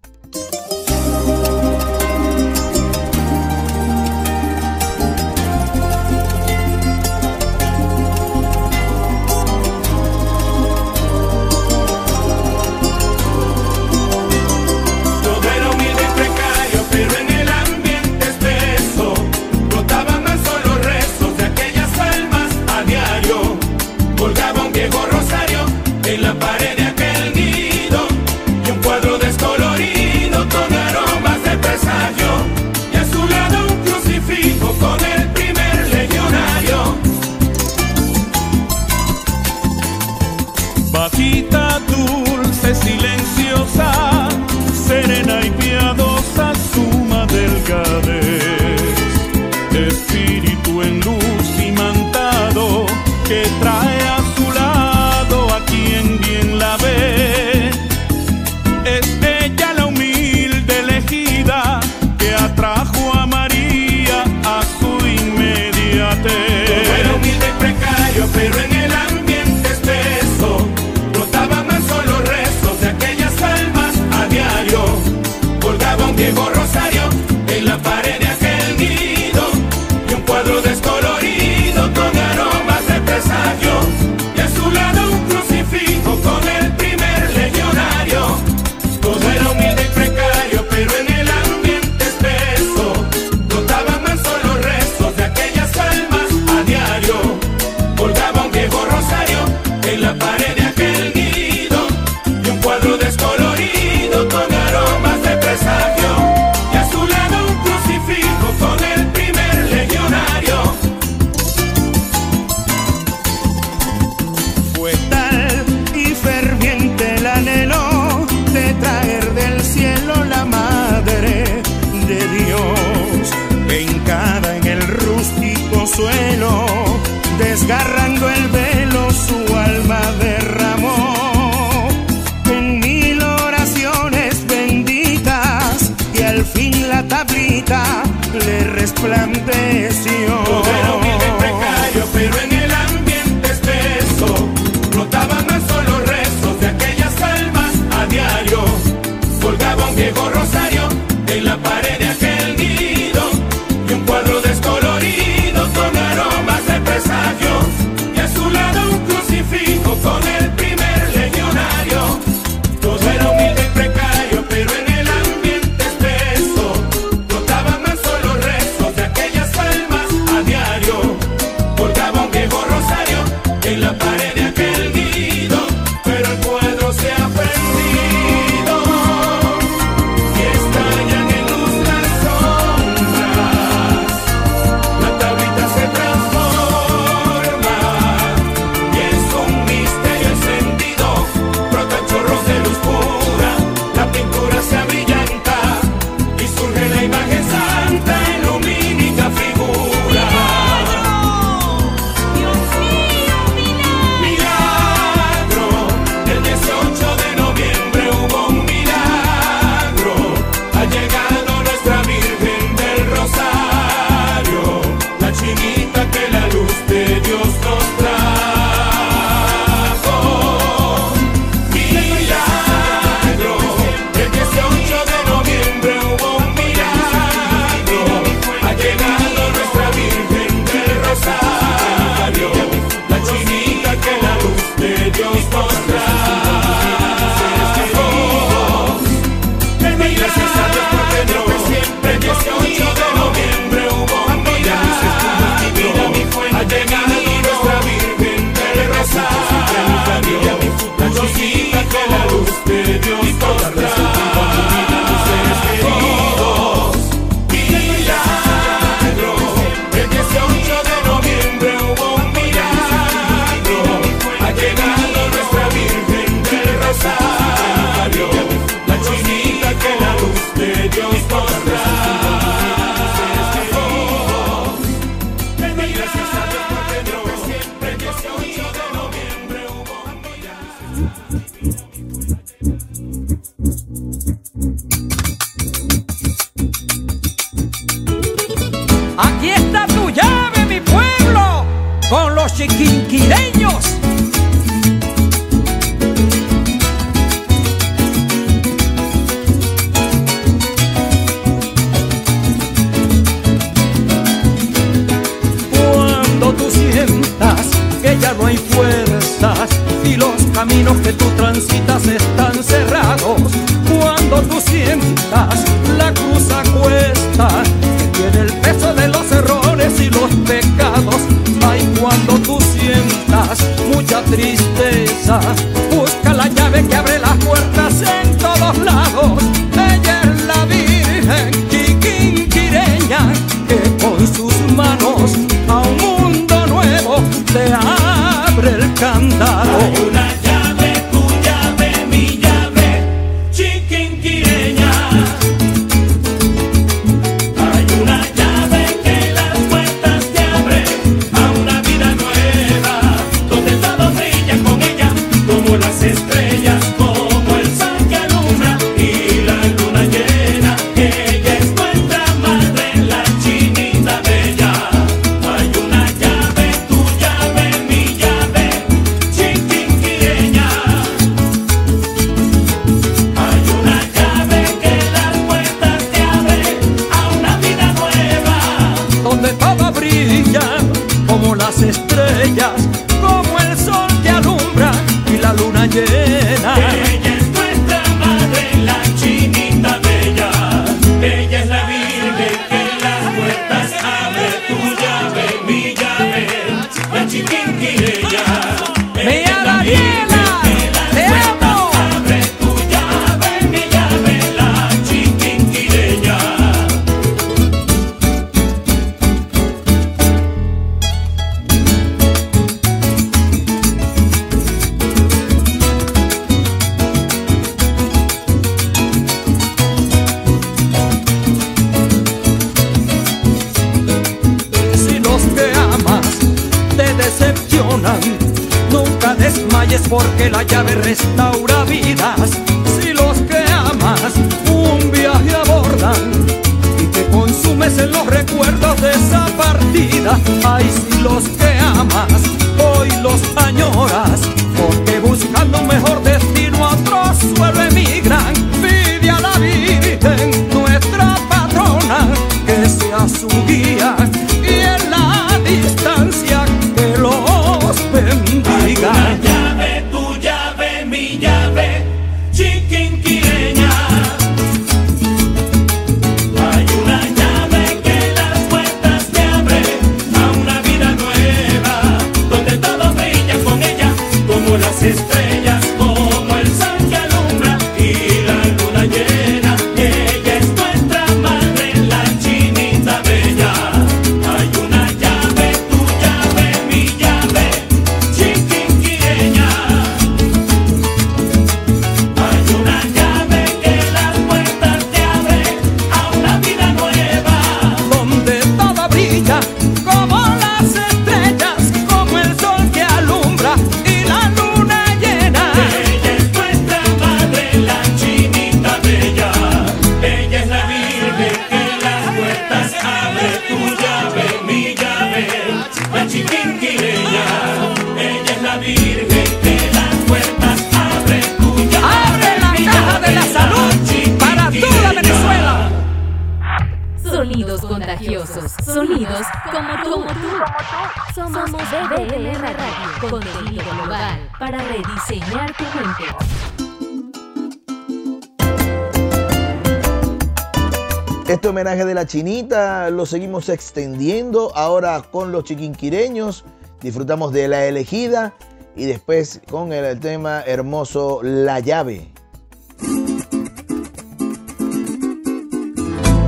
homenaje 541.80 542.04
de 542.04 542.14
la 542.14 542.28
chinita, 542.28 543.10
lo 543.10 543.26
seguimos 543.26 543.70
extendiendo 543.70 544.76
ahora 544.76 545.22
con 545.32 545.54
los 545.54 545.64
chiquinquireños, 545.64 546.66
disfrutamos 547.00 547.54
de 547.54 547.70
la 547.70 547.86
elegida 547.86 548.54
y 548.98 549.06
después 549.06 549.62
con 549.72 549.94
el 549.94 550.20
tema 550.20 550.62
hermoso 550.62 551.40
La 551.42 551.80
llave. 551.80 552.34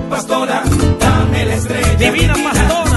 Pastora, 0.10 0.64
dame 1.00 1.46
la 1.46 1.56
estrella 1.56 1.96
divina, 1.96 2.34
divina. 2.34 2.52
pastora. 2.52 2.91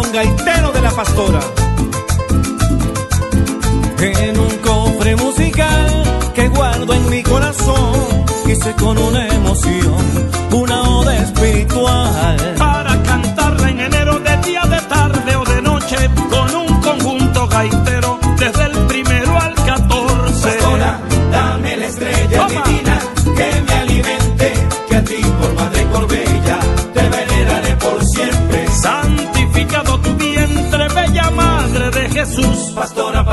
con 0.00 0.12
gaitero 0.12 0.70
de 0.70 0.80
la 0.80 0.90
pastora. 0.90 1.40
En 4.00 4.38
un 4.38 4.56
cofre 4.58 5.16
musical 5.16 6.30
que 6.34 6.48
guardo 6.48 6.92
en 6.94 7.10
mi 7.10 7.22
corazón, 7.22 8.24
hice 8.46 8.74
con 8.74 8.96
una 8.96 9.26
emoción 9.28 10.04
una 10.52 10.82
oda 10.82 11.16
espiritual 11.16 12.57
Jesús, 32.28 32.72
pastora 32.74 33.24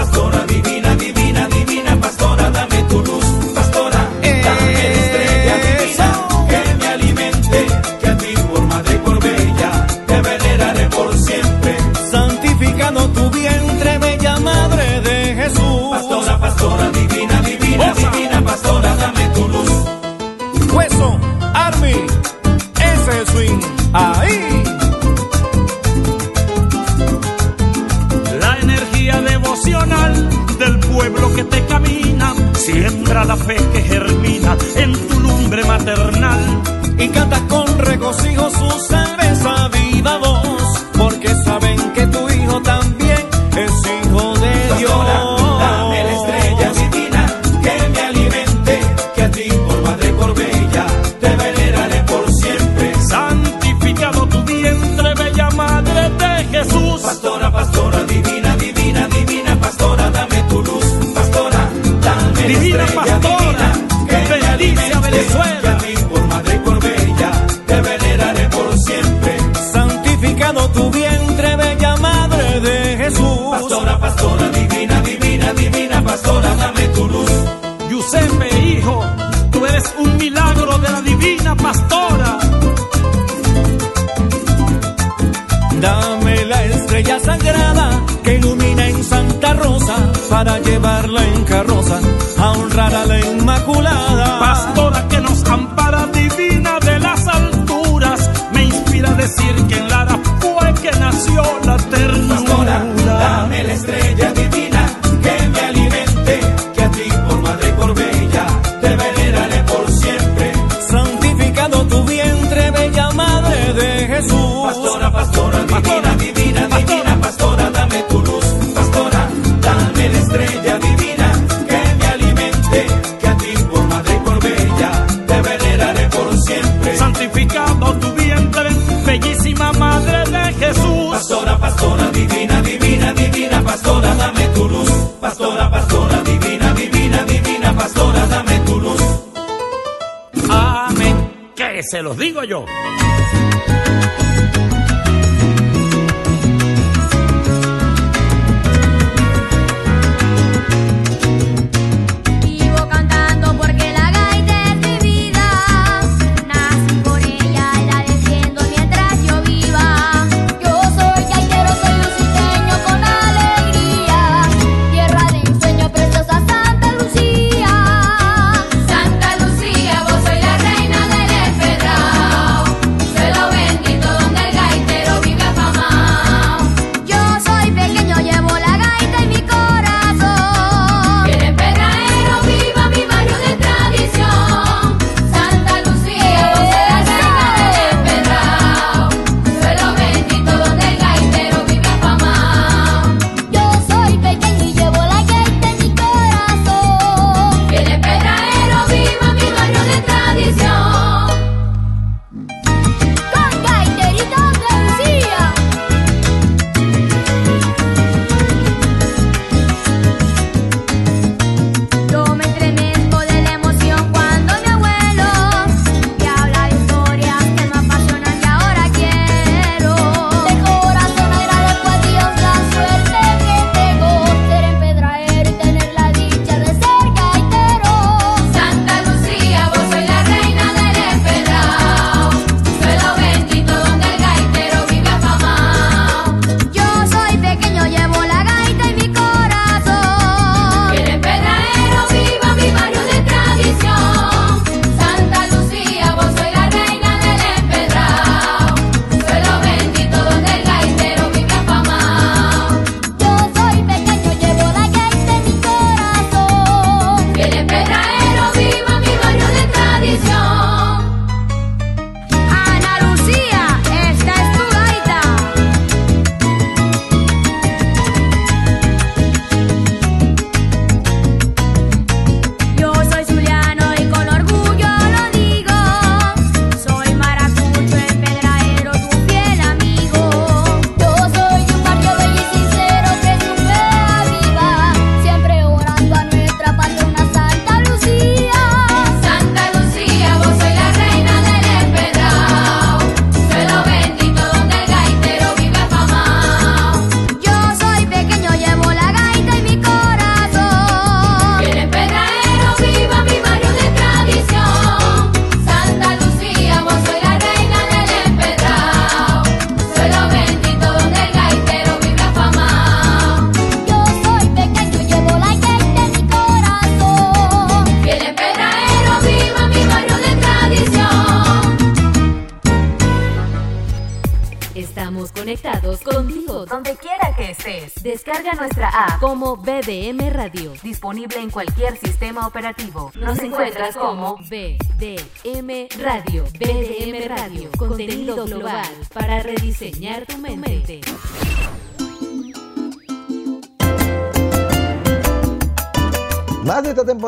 se 141.85 142.01
los 142.01 142.17
digo 142.17 142.43
yo. 142.43 142.65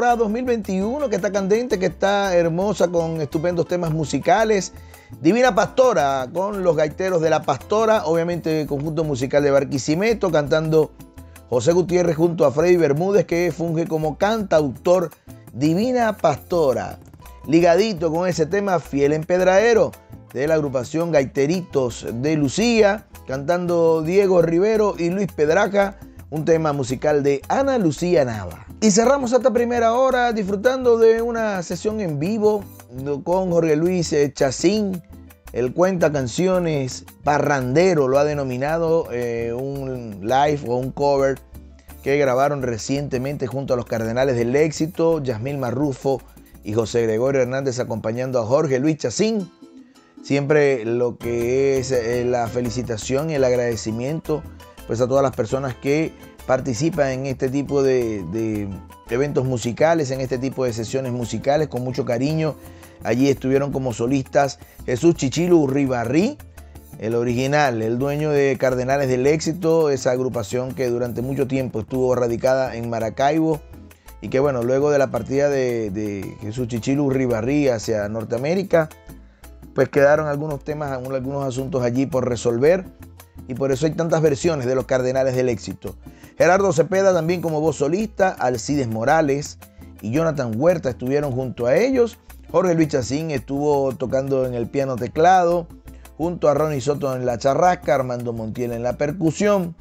Temporada 0.07 0.15
2021 0.15 1.09
que 1.09 1.15
está 1.17 1.31
candente, 1.31 1.79
que 1.79 1.87
está 1.87 2.33
hermosa 2.33 2.87
con 2.87 3.19
estupendos 3.19 3.67
temas 3.67 3.91
musicales. 3.91 4.71
Divina 5.21 5.53
Pastora 5.53 6.27
con 6.33 6.63
los 6.63 6.75
gaiteros 6.77 7.21
de 7.21 7.29
la 7.29 7.41
Pastora, 7.41 8.05
obviamente 8.05 8.65
conjunto 8.67 9.03
musical 9.03 9.43
de 9.43 9.51
Barquisimeto 9.51 10.31
cantando 10.31 10.91
José 11.49 11.73
Gutiérrez 11.73 12.15
junto 12.15 12.45
a 12.45 12.51
Freddy 12.51 12.77
Bermúdez 12.77 13.25
que 13.25 13.51
funge 13.51 13.85
como 13.85 14.17
cantautor 14.17 15.09
Divina 15.51 16.15
Pastora. 16.15 16.99
Ligadito 17.45 18.09
con 18.09 18.29
ese 18.29 18.45
tema 18.45 18.79
Fiel 18.79 19.11
Empedraero 19.11 19.91
de 20.33 20.47
la 20.47 20.53
agrupación 20.53 21.11
Gaiteritos 21.11 22.05
de 22.13 22.37
Lucía, 22.37 23.07
cantando 23.27 24.03
Diego 24.03 24.41
Rivero 24.41 24.95
y 24.97 25.09
Luis 25.09 25.31
Pedraca, 25.33 25.97
un 26.29 26.45
tema 26.45 26.73
musical 26.73 27.23
de 27.23 27.41
Ana 27.47 27.77
Lucía 27.77 28.25
Nava. 28.25 28.65
Y 28.81 28.91
cerramos 28.91 29.31
esta 29.33 29.51
primera 29.51 29.93
hora 29.93 30.33
disfrutando 30.33 30.97
de 30.97 31.21
una 31.21 31.61
sesión 31.63 31.99
en 31.99 32.19
vivo 32.19 32.63
con 33.23 33.51
Jorge 33.51 33.75
Luis 33.75 34.15
Chacín, 34.33 35.01
él 35.53 35.73
cuenta 35.73 36.11
canciones, 36.11 37.05
parrandero 37.23 38.07
lo 38.07 38.19
ha 38.19 38.25
denominado, 38.25 39.07
eh, 39.11 39.53
un 39.53 40.19
live 40.21 40.59
o 40.67 40.75
un 40.75 40.91
cover 40.91 41.39
que 42.03 42.17
grabaron 42.17 42.61
recientemente 42.61 43.47
junto 43.47 43.73
a 43.73 43.77
los 43.77 43.85
Cardenales 43.85 44.35
del 44.35 44.55
Éxito, 44.55 45.23
Yasmil 45.23 45.57
Marrufo 45.57 46.21
y 46.63 46.73
José 46.73 47.03
Gregorio 47.03 47.41
Hernández 47.41 47.79
acompañando 47.79 48.39
a 48.39 48.45
Jorge 48.45 48.79
Luis 48.79 48.97
Chacín. 48.97 49.49
Siempre 50.21 50.83
lo 50.83 51.17
que 51.17 51.79
es 51.79 51.91
eh, 51.91 52.25
la 52.25 52.47
felicitación 52.47 53.29
y 53.29 53.35
el 53.35 53.43
agradecimiento 53.43 54.43
pues 54.87 55.01
a 55.01 55.07
todas 55.07 55.21
las 55.21 55.35
personas 55.35 55.75
que 55.75 56.13
participan 56.47 57.09
en 57.09 57.25
este 57.27 57.49
tipo 57.49 57.83
de, 57.83 58.69
eventos 59.09 59.45
musicales, 59.45 60.09
en 60.11 60.21
este 60.21 60.37
tipo 60.37 60.65
de 60.65 60.73
sesiones 60.73 61.11
musicales 61.11 61.67
con 61.67 61.83
mucho 61.83 62.05
cariño. 62.05 62.55
Allí 63.03 63.29
estuvieron 63.29 63.71
como 63.71 63.93
solistas 63.93 64.57
Jesús 64.85 65.15
Chichilu 65.15 65.67
Ribarrí, 65.67 66.37
el 66.99 67.13
original, 67.13 67.83
el 67.83 67.99
dueño 67.99 68.31
de 68.31 68.57
Cardenales 68.57 69.07
del 69.07 69.27
Éxito, 69.27 69.91
esa 69.91 70.11
agrupación 70.11 70.73
que 70.73 70.87
durante 70.89 71.21
mucho 71.21 71.47
tiempo 71.47 71.81
estuvo 71.81 72.15
radicada 72.15 72.75
en 72.75 72.89
Maracaibo 72.89 73.61
y 74.21 74.29
que 74.29 74.39
bueno, 74.39 74.63
luego 74.63 74.89
de 74.89 74.97
la 74.97 75.11
partida 75.11 75.49
de, 75.49 76.35
Jesús 76.41 76.67
Chichilu 76.69 77.09
Ribarrí 77.09 77.67
hacia 77.67 78.07
Norteamérica, 78.09 78.89
pues 79.75 79.89
quedaron 79.89 80.27
algunos 80.27 80.63
temas, 80.63 80.91
algunos 80.91 81.45
asuntos 81.45 81.83
allí 81.83 82.07
por 82.07 82.27
resolver 82.27 82.85
y 83.47 83.55
por 83.55 83.71
eso 83.71 83.85
hay 83.85 83.93
tantas 83.93 84.21
versiones 84.21 84.65
de 84.65 84.75
los 84.75 84.85
Cardenales 84.85 85.35
del 85.35 85.49
Éxito. 85.49 85.95
Gerardo 86.37 86.71
Cepeda 86.73 87.13
también 87.13 87.41
como 87.41 87.61
voz 87.61 87.77
solista, 87.77 88.29
Alcides 88.29 88.87
Morales 88.87 89.57
y 90.01 90.11
Jonathan 90.11 90.53
Huerta 90.55 90.89
estuvieron 90.89 91.31
junto 91.31 91.65
a 91.65 91.75
ellos 91.75 92.17
Jorge 92.49 92.75
Luis 92.75 92.87
Chacín 92.87 93.31
estuvo 93.31 93.93
tocando 93.95 94.45
en 94.45 94.53
el 94.53 94.67
piano 94.67 94.95
teclado, 94.95 95.67
junto 96.17 96.47
a 96.47 96.53
Ronnie 96.53 96.79
Soto 96.79 97.13
en 97.13 97.25
la 97.25 97.37
charrasca, 97.37 97.95
Armando 97.95 98.31
Montiel 98.31 98.71
en 98.71 98.83
la 98.83 98.97
percusión. 98.97 99.75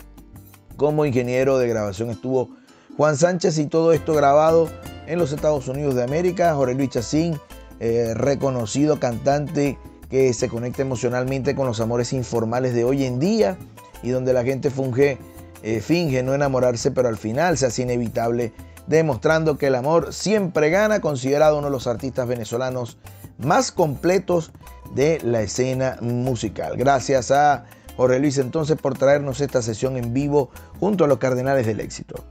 Como 0.76 1.06
ingeniero 1.06 1.58
de 1.58 1.68
grabación 1.68 2.10
estuvo 2.10 2.50
Juan 2.96 3.16
Sánchez 3.16 3.58
y 3.58 3.66
todo 3.66 3.92
esto 3.92 4.14
grabado 4.14 4.68
en 5.06 5.18
los 5.18 5.32
Estados 5.32 5.68
Unidos 5.68 5.94
de 5.94 6.02
América. 6.02 6.54
Jorge 6.54 6.74
Luis 6.74 6.90
Chacín, 6.90 7.38
eh, 7.78 8.14
reconocido 8.14 8.98
cantante 8.98 9.78
que 10.10 10.32
se 10.32 10.48
conecta 10.48 10.82
emocionalmente 10.82 11.54
con 11.54 11.66
los 11.66 11.80
amores 11.80 12.12
informales 12.12 12.74
de 12.74 12.84
hoy 12.84 13.04
en 13.04 13.18
día 13.18 13.58
y 14.02 14.10
donde 14.10 14.32
la 14.32 14.44
gente 14.44 14.70
funge, 14.70 15.18
eh, 15.62 15.80
finge 15.80 16.22
no 16.22 16.34
enamorarse, 16.34 16.90
pero 16.90 17.08
al 17.08 17.16
final 17.16 17.58
se 17.58 17.66
hace 17.66 17.82
inevitable, 17.82 18.52
demostrando 18.86 19.58
que 19.58 19.66
el 19.66 19.74
amor 19.74 20.12
siempre 20.12 20.70
gana, 20.70 21.00
considerado 21.00 21.58
uno 21.58 21.66
de 21.66 21.72
los 21.72 21.86
artistas 21.86 22.28
venezolanos 22.28 22.98
más 23.38 23.72
completos 23.72 24.52
de 24.94 25.18
la 25.22 25.42
escena 25.42 25.98
musical. 26.00 26.76
Gracias 26.76 27.30
a 27.30 27.64
Jorge 27.96 28.18
Luis 28.18 28.38
entonces 28.38 28.76
por 28.80 28.96
traernos 28.96 29.40
esta 29.40 29.62
sesión 29.62 29.96
en 29.96 30.12
vivo 30.12 30.50
junto 30.78 31.04
a 31.04 31.08
los 31.08 31.18
Cardenales 31.18 31.66
del 31.66 31.80
Éxito. 31.80 32.24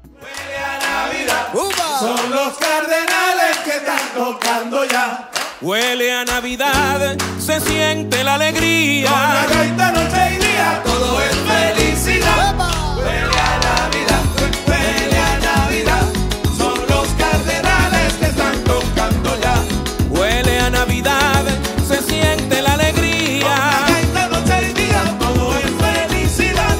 Son 1.99 2.29
los 2.29 2.57
cardenales 2.57 3.57
que 3.63 3.69
están 3.77 4.13
tocando 4.15 4.83
ya. 4.83 5.31
Huele 5.61 6.11
a 6.11 6.25
Navidad, 6.25 7.15
se 7.39 7.61
siente 7.61 8.23
la 8.25 8.35
alegría. 8.35 9.09
Con 9.09 9.19
la 9.19 9.45
gaita 9.45 9.91
noche 9.93 10.33
y 10.33 10.37
día, 10.37 10.81
todo 10.83 11.21
es 11.21 11.35
felicidad. 11.35 12.55
Huele 12.97 13.39
a 13.39 13.59
Navidad, 13.63 14.21
huele 14.67 15.17
a 15.17 15.39
Navidad. 15.39 16.05
Son 16.57 16.77
los 16.89 17.07
cardenales 17.17 18.13
que 18.19 18.25
están 18.25 18.63
tocando 18.65 19.37
ya. 19.41 19.63
Huele 20.09 20.59
a 20.59 20.69
Navidad, 20.69 21.43
se 21.87 22.01
siente 22.01 22.61
la 22.61 22.73
alegría. 22.73 23.45
Con 23.45 23.55
la 23.55 23.87
gaita 23.87 24.27
noche 24.27 24.69
y 24.69 24.73
día, 24.73 25.17
todo 25.19 25.55
es 25.55 25.71
felicidad. 26.09 26.75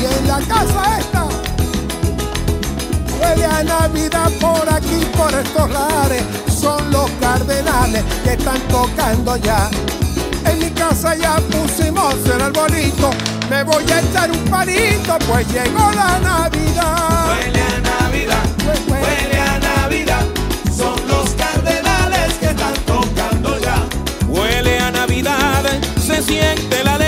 Y 0.00 0.04
en 0.04 0.26
la 0.26 0.40
casa 0.40 0.98
esta 0.98 1.26
huele 3.20 3.44
a 3.44 3.62
Navidad 3.62 4.30
por 4.40 4.68
aquí, 4.68 5.06
por 5.16 5.32
estos 5.32 5.70
lares. 5.70 6.24
Cardenales 7.28 8.04
que 8.24 8.32
están 8.32 8.58
tocando 8.68 9.36
ya. 9.36 9.68
En 10.46 10.60
mi 10.60 10.70
casa 10.70 11.14
ya 11.14 11.36
pusimos 11.36 12.14
el 12.24 12.40
arbolito. 12.40 13.10
Me 13.50 13.62
voy 13.64 13.84
a 13.92 14.00
echar 14.00 14.30
un 14.30 14.42
palito, 14.46 15.18
pues 15.28 15.46
llegó 15.52 15.90
la 15.92 16.18
Navidad. 16.20 17.28
Huele 17.28 17.60
a 17.60 17.80
Navidad, 17.80 18.44
huele 18.88 19.40
a 19.40 19.58
Navidad. 19.58 20.24
Son 20.74 20.96
los 21.06 21.28
cardenales 21.34 22.32
que 22.40 22.46
están 22.46 22.72
tocando 22.86 23.58
ya. 23.58 23.84
Huele 24.26 24.78
a 24.78 24.90
Navidad, 24.90 25.64
se 26.00 26.22
siente 26.22 26.82
la 26.82 26.94
alegría. 26.94 27.07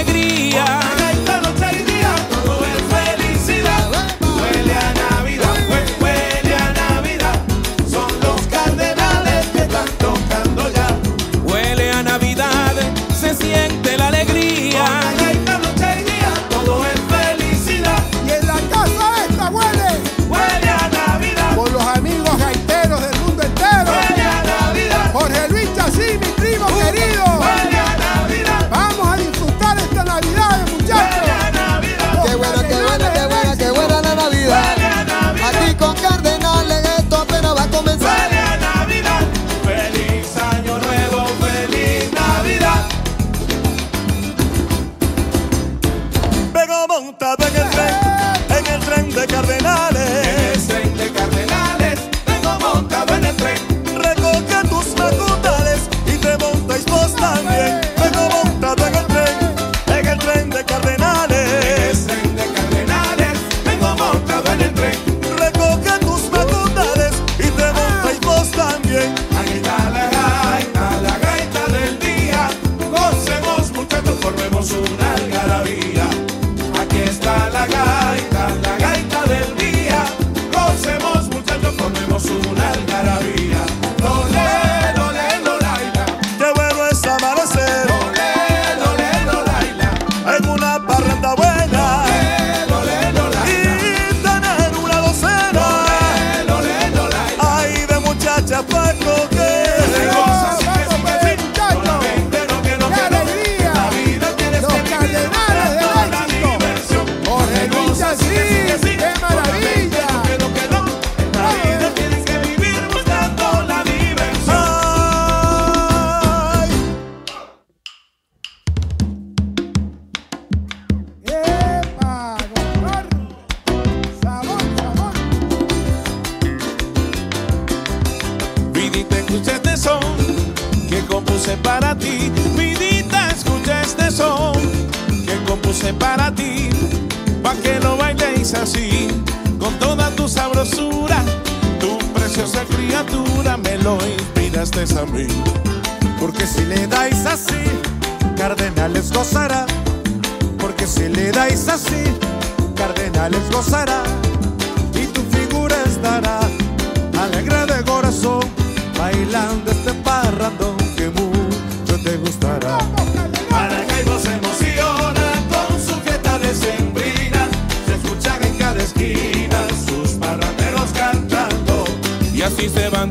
conta 47.12 47.34
da 47.36 47.59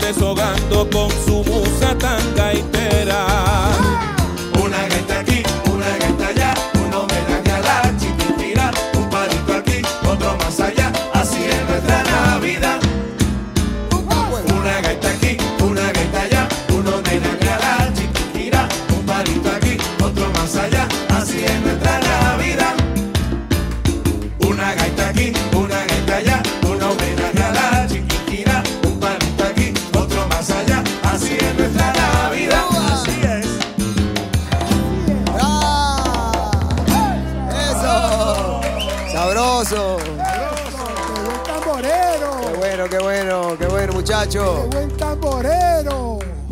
deshogando 0.10 0.90
con 0.90 1.12
su 1.24 1.29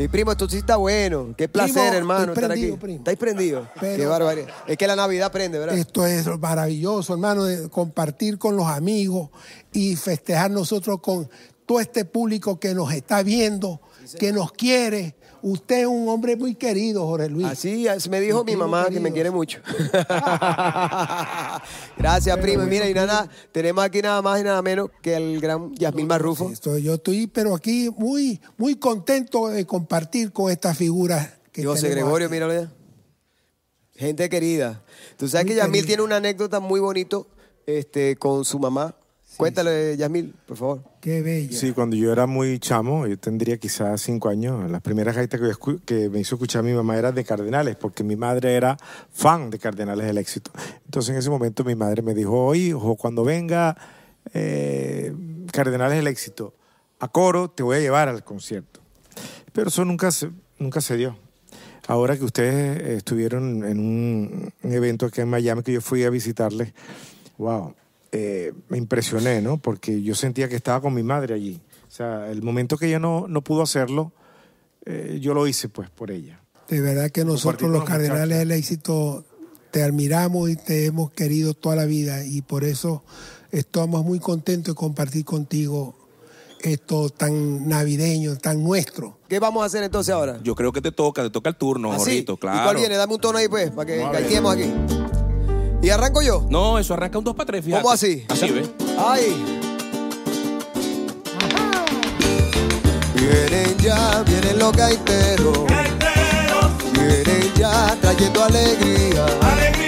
primo, 0.09 0.31
esto 0.31 0.49
sí 0.49 0.57
está 0.57 0.77
bueno. 0.77 1.33
Qué 1.37 1.47
placer, 1.49 1.73
Primo, 1.75 1.93
hermano, 1.97 2.33
estar 2.33 2.51
aquí. 2.51 2.71
primo. 2.73 2.97
¿Estáis 2.99 3.17
prendido? 3.17 3.67
Pero- 3.79 3.97
Qué 3.97 4.05
barbaridad. 4.05 4.47
Es 4.67 4.77
que 4.77 4.87
la 4.87 4.95
Navidad 4.95 5.31
prende, 5.31 5.59
¿verdad? 5.59 5.77
Esto 5.77 6.05
es 6.05 6.25
maravilloso, 6.39 7.13
hermano, 7.13 7.43
de 7.43 7.69
compartir 7.69 8.37
con 8.37 8.55
los 8.55 8.67
amigos 8.67 9.29
y 9.73 9.95
festejar 9.95 10.51
nosotros 10.51 10.99
con 11.01 11.29
todo 11.65 11.79
este 11.81 12.05
público 12.05 12.59
que 12.59 12.73
nos 12.73 12.93
está 12.93 13.21
viendo, 13.23 13.81
que 14.19 14.31
nos 14.31 14.53
quiere. 14.53 15.16
Usted 15.41 15.81
es 15.81 15.87
un 15.87 16.07
hombre 16.09 16.35
muy 16.35 16.55
querido, 16.55 17.05
Jorge 17.05 17.29
Luis. 17.29 17.45
Así 17.47 17.87
así 17.87 18.09
me 18.09 18.19
dijo 18.19 18.39
mi 18.43 18.51
primo 18.53 18.67
mamá 18.67 18.89
que 18.89 18.99
me 18.99 19.11
quiere 19.11 19.31
mucho. 19.31 19.59
Gracias, 21.97 22.37
primo. 22.39 22.63
Y 22.63 22.67
Mira, 22.67 22.89
y 22.89 22.93
nada, 22.93 23.29
tenemos 23.51 23.83
aquí 23.83 24.01
nada 24.01 24.21
más 24.21 24.39
y 24.39 24.43
nada 24.43 24.61
menos 24.61 24.89
que 25.01 25.15
el 25.15 25.39
gran 25.39 25.73
Yasmín 25.75 26.07
Marrufo. 26.07 26.49
Esto- 26.51 26.77
yo 26.77 26.95
estoy, 26.95 27.27
pero 27.27 27.55
aquí 27.55 27.89
muy, 27.97 28.39
muy 28.57 28.75
contento 28.75 29.47
de 29.49 29.65
compartir 29.65 30.31
con 30.31 30.51
estas 30.51 30.77
figuras 30.77 31.29
que 31.51 31.63
José 31.65 31.89
Gregorio, 31.89 32.27
aquí. 32.27 32.33
míralo 32.33 32.53
ya. 32.53 32.71
Gente 33.95 34.29
querida. 34.29 34.83
Tú 35.17 35.27
sabes 35.27 35.45
Muy 35.45 35.55
que 35.55 35.61
querida. 35.61 35.85
tiene 35.87 36.03
una 36.03 36.17
anécdota 36.17 36.59
muy 36.59 36.79
bonito 36.79 37.27
este, 37.65 38.15
con 38.17 38.45
su 38.45 38.59
mamá. 38.59 38.95
Cuéntale, 39.37 39.95
Yasmil, 39.97 40.33
por 40.47 40.57
favor. 40.57 40.83
Qué 40.99 41.21
bello. 41.21 41.55
Sí, 41.55 41.71
cuando 41.71 41.95
yo 41.95 42.11
era 42.11 42.25
muy 42.25 42.57
chamo, 42.57 43.05
yo 43.05 43.19
tendría 43.19 43.57
quizás 43.57 44.01
cinco 44.01 44.29
años, 44.29 44.69
las 44.69 44.81
primeras 44.81 45.15
gaitas 45.15 45.39
que, 45.85 46.09
me 46.09 46.19
hizo 46.19 46.35
escuchar 46.35 46.63
mi 46.63 46.73
mamá 46.73 46.97
eran 46.97 47.13
de 47.13 47.23
Cardenales, 47.23 47.75
porque 47.75 48.03
mi 48.03 48.15
madre 48.15 48.55
era 48.55 48.77
fan 49.11 49.51
de 49.51 49.59
Cardenales 49.59 50.07
del 50.07 50.17
Éxito. 50.17 50.51
Entonces 50.85 51.11
en 51.11 51.17
ese 51.17 51.29
momento 51.29 51.63
mi 51.63 51.75
madre 51.75 52.01
me 52.01 52.15
dijo, 52.15 52.45
oye, 52.45 52.69
hijo, 52.69 52.95
cuando 52.95 53.23
venga 53.23 53.77
eh, 54.33 55.13
Cardenales 55.51 55.97
del 55.97 56.07
Éxito 56.07 56.55
a 56.99 57.07
coro, 57.07 57.49
te 57.51 57.61
voy 57.61 57.77
a 57.77 57.79
llevar 57.79 58.09
al 58.09 58.23
concierto. 58.23 58.79
Pero 59.53 59.69
eso 59.69 59.85
nunca 59.85 60.09
se, 60.09 60.31
nunca 60.57 60.81
se 60.81 60.97
dio. 60.97 61.15
Ahora 61.87 62.17
que 62.17 62.25
ustedes 62.25 62.81
eh, 62.81 62.95
estuvieron 62.95 63.63
en 63.63 63.79
un, 63.79 64.51
un 64.63 64.73
evento 64.73 65.05
aquí 65.05 65.21
en 65.21 65.29
Miami 65.29 65.61
que 65.61 65.73
yo 65.73 65.81
fui 65.81 66.03
a 66.05 66.09
visitarles, 66.09 66.73
wow, 67.37 67.75
eh, 68.11 68.53
me 68.69 68.77
impresioné, 68.77 69.41
¿no? 69.41 69.57
Porque 69.57 70.01
yo 70.01 70.15
sentía 70.15 70.47
que 70.47 70.55
estaba 70.55 70.81
con 70.81 70.93
mi 70.93 71.03
madre 71.03 71.33
allí. 71.33 71.61
O 71.87 71.91
sea, 71.91 72.29
el 72.29 72.41
momento 72.41 72.77
que 72.77 72.87
ella 72.87 72.99
no, 72.99 73.27
no 73.27 73.41
pudo 73.41 73.61
hacerlo, 73.61 74.11
eh, 74.85 75.19
yo 75.21 75.33
lo 75.33 75.47
hice 75.47 75.69
pues 75.69 75.89
por 75.89 76.11
ella. 76.11 76.41
De 76.69 76.81
verdad 76.81 77.09
que 77.11 77.23
nosotros 77.23 77.71
los 77.71 77.83
Cardenales 77.83 78.39
del 78.39 78.51
Éxito 78.51 79.25
te 79.71 79.83
admiramos 79.83 80.49
y 80.49 80.55
te 80.55 80.85
hemos 80.85 81.11
querido 81.11 81.53
toda 81.53 81.75
la 81.75 81.85
vida 81.85 82.25
y 82.25 82.41
por 82.41 82.63
eso 82.63 83.03
estamos 83.51 84.03
muy 84.03 84.19
contentos 84.19 84.73
de 84.73 84.77
compartir 84.77 85.23
contigo 85.23 85.95
esto 86.61 87.09
tan 87.09 87.67
navideño, 87.67 88.37
tan 88.37 88.63
nuestro. 88.63 89.19
¿Qué 89.27 89.39
vamos 89.39 89.63
a 89.63 89.65
hacer 89.67 89.83
entonces 89.83 90.13
ahora? 90.13 90.39
Yo 90.43 90.55
creo 90.55 90.71
que 90.71 90.81
te 90.81 90.91
toca, 90.91 91.23
te 91.23 91.29
toca 91.29 91.49
el 91.49 91.55
turno, 91.55 91.91
¿Así? 91.91 91.99
Jorrito, 91.99 92.33
¿Y 92.33 92.37
claro. 92.37 92.63
cuál 92.63 92.77
viene? 92.77 92.95
Dame 92.95 93.13
un 93.13 93.21
tono 93.21 93.37
ahí, 93.37 93.47
pues, 93.47 93.71
para 93.71 93.85
que 93.85 93.97
gaiteemos 93.97 94.53
aquí. 94.53 95.06
¿Y 95.81 95.89
arranco 95.89 96.21
yo? 96.21 96.43
No, 96.49 96.79
eso 96.79 96.93
arranca 96.95 97.17
un 97.19 97.23
2 97.23 97.35
para 97.35 97.47
3, 97.47 97.63
fíjate. 97.65 97.81
¿Cómo 97.81 97.93
así? 97.93 98.25
Así, 98.29 98.51
¿ves? 98.51 98.69
¡Ay! 98.97 99.43
Vienen 103.15 103.77
ya, 103.77 104.23
vienen 104.23 104.59
los 104.59 104.71
gaiteros. 104.73 105.57
Vienen 106.93 107.53
ya, 107.55 107.95
trayendo 108.01 108.43
alegría. 108.43 109.25
Alegría, 109.41 109.86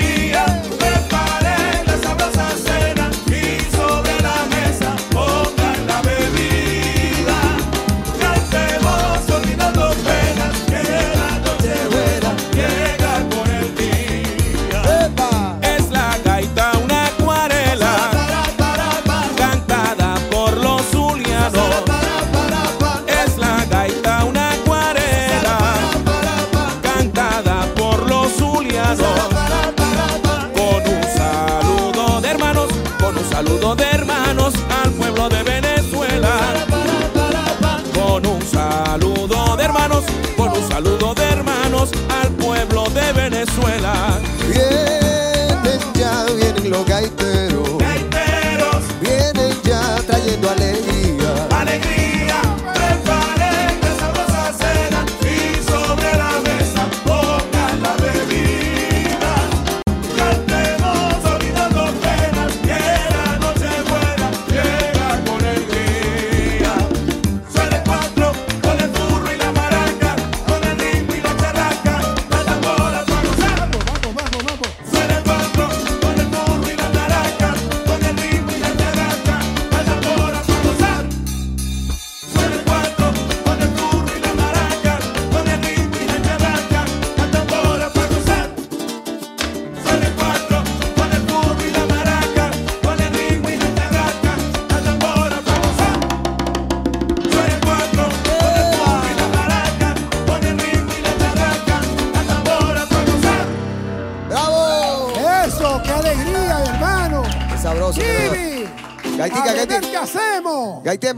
de 39.60 39.66
hermanos, 39.66 40.06
con 40.38 40.50
un 40.50 40.70
saludo 40.70 41.14
de 41.14 41.24
hermanos 41.24 41.92
al 42.22 42.30
pueblo 42.36 42.86
de 42.92 43.12
Venezuela. 43.12 44.18
Vienen 44.48 45.80
ya, 45.96 46.26
vienen 46.34 46.70
los 46.70 46.86
gaiteros. 46.86 47.70
Vienen 49.02 49.54
ya, 49.64 49.98
trayendo. 50.08 50.50
Alegría, 50.50 50.89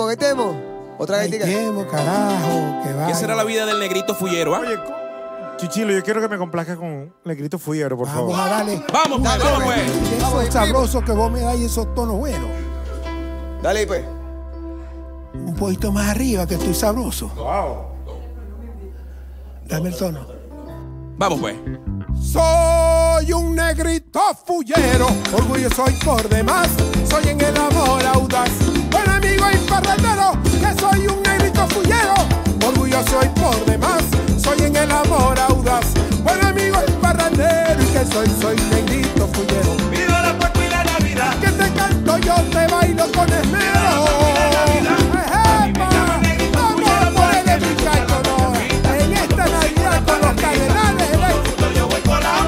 Gaitemos, 0.08 0.56
gaitemos. 0.56 0.56
Otra 0.98 1.18
gaitica. 1.18 1.46
Gaitemos, 1.46 1.86
carajo, 1.86 2.84
que 2.84 2.94
va. 2.94 3.08
¿Qué 3.08 3.16
será 3.16 3.36
la 3.36 3.44
vida 3.44 3.66
del 3.66 3.80
negrito 3.80 4.16
fullero? 4.16 4.56
ah? 4.56 4.62
Chichilo, 5.58 5.94
yo 5.94 6.02
quiero 6.04 6.20
que 6.22 6.28
me 6.28 6.40
complazca 6.40 6.76
con 6.76 7.14
Negrito 7.24 7.60
Fuyero, 7.60 7.96
por 7.96 8.08
favor. 8.08 8.32
Vamos 8.32 8.40
a 8.40 8.50
darle. 8.50 8.84
Vamos, 8.92 9.20
pues, 9.22 9.44
vamos, 9.44 9.64
pues. 9.64 9.92
Eso 10.18 10.52
sabroso 10.52 11.02
que 11.02 11.12
vos 11.12 11.32
me 11.32 11.42
dais 11.42 11.62
esos 11.62 11.94
tonos 11.94 12.18
buenos. 12.18 12.50
Dale 13.62 13.82
ahí, 13.82 13.86
pues. 13.86 14.04
Un 15.36 15.54
poquito 15.56 15.92
más 15.92 16.10
arriba 16.10 16.48
que 16.48 16.56
estoy 16.56 16.74
sabroso. 16.74 17.30
Dame 19.68 19.90
el 19.90 19.96
tono. 19.96 20.26
Vamos, 21.18 21.40
pues. 21.40 21.56
Soy 22.20 23.32
un 23.32 23.56
negrito 23.56 24.20
fullero, 24.44 25.06
orgulloso 25.32 25.86
y 25.90 26.04
por 26.04 26.28
demás. 26.28 26.70
Soy 27.08 27.28
en 27.30 27.40
el 27.40 27.56
amor 27.56 28.04
audaz, 28.08 28.50
buen 29.52 29.60
amigo 29.60 29.66
y 29.66 29.70
parrandero. 29.70 30.32
Que 30.44 30.80
soy 30.80 31.08
un 31.08 31.24
negrito 31.24 31.68
fullero, 31.68 32.14
orgulloso 32.66 33.20
y 33.24 33.40
por 33.40 33.66
demás. 33.66 34.04
Soy 34.42 34.66
en 34.66 34.76
el 34.76 34.92
amor 34.92 35.40
audaz, 35.40 35.86
buen 36.24 36.44
amigo 36.44 36.80
y 36.88 36.92
parrandero. 36.94 37.82
Y 37.82 37.86
que 37.88 38.06
soy, 38.06 38.28
soy 38.42 38.56
negrito 38.72 39.28
fullero. 39.28 39.76
Viva 39.90 40.22
la 40.22 40.38
Pascua 40.38 40.66
y 40.66 40.70
la 40.70 40.84
Navidad. 40.84 41.36
Que 41.40 41.48
te 41.48 41.72
canto, 41.74 42.18
yo 42.20 42.36
te 42.36 42.68
bailo 42.68 43.12
con 43.12 43.32
esmero. 43.32 43.72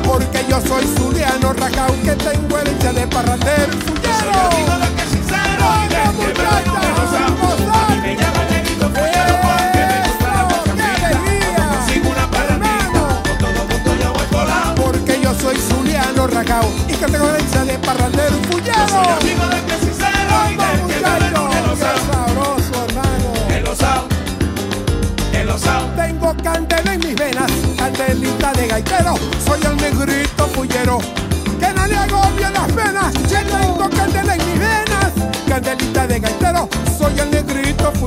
Porque 0.05 0.45
yo 0.47 0.61
soy 0.61 0.85
zuliano 0.95 1.53
rajao 1.53 1.95
que 2.03 2.11
tengo 2.11 2.57
herencia 2.59 2.93
de 2.93 3.07
parrandero 3.07 3.73
y 3.73 3.81
fullero 3.81 4.92
y 16.87 16.93
que 16.93 17.05
tengo 17.05 17.27
herencia 17.29 17.63
de 17.65 17.77
parrandero 17.79 18.35
y 18.37 18.47
soy 18.47 19.07
amigo 19.07 19.47
del 19.47 19.65
que 19.65 19.77
sincero 19.77 20.35
y 20.49 20.55
del 20.55 20.87
que 20.87 21.01
hermano. 22.83 23.33
El 23.49 23.67
el. 23.67 24.07
Tengo 25.95 26.35
candela 26.43 26.93
en 26.93 26.99
mis 26.99 27.15
venas, 27.15 27.51
candelita 27.77 28.53
de 28.53 28.67
gaitero, 28.67 29.15
soy 29.45 29.61
el 29.63 29.77
negrito. 29.77 30.22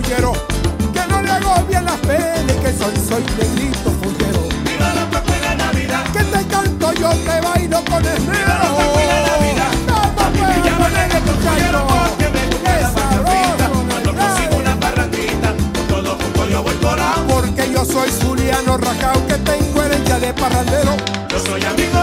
Que 0.03 1.07
no 1.09 1.22
le 1.22 1.30
hago 1.30 1.64
bien 1.68 1.82
las 1.86 1.97
penas, 2.01 2.57
que 2.62 2.70
soy, 2.76 2.94
soy 3.09 3.24
negrito 3.38 3.90
fullero. 4.03 4.42
Viva 4.64 4.92
la 4.92 5.09
Pascua 5.11 5.34
y 5.36 5.40
la 5.40 5.55
Navidad. 5.55 6.05
Que 6.12 6.22
te 6.22 6.47
canto 6.49 6.92
yo, 6.92 7.09
te 7.11 7.40
bailo 7.40 7.82
con 7.86 8.05
esmero. 8.05 8.47
Vamos, 8.47 8.94
Me 8.97 10.38
pues, 10.38 10.64
llaman 10.64 10.78
con 10.78 10.97
el 11.01 11.09
negrito 11.09 11.32
fullero 11.40 11.86
porque 11.88 12.28
me 12.28 12.47
gusta 12.47 12.80
la 12.80 12.90
sabroso, 12.90 13.86
Cuando 13.88 14.14
consigo 14.14 14.57
una 14.57 14.78
parrandita, 14.78 15.55
con 15.74 15.86
todo 15.88 16.16
junto 16.16 16.47
yo 16.47 16.62
voy 16.62 16.74
colado. 16.74 17.26
Porque 17.26 17.72
yo 17.72 17.84
soy 17.86 18.11
Zuliano 18.11 18.76
Rajao, 18.76 19.26
que 19.26 19.34
tengo 19.38 19.82
herencia 19.82 20.18
de 20.18 20.34
parrandero. 20.34 20.94
Yo 21.30 21.40
soy 21.40 21.64
amigo 21.64 21.95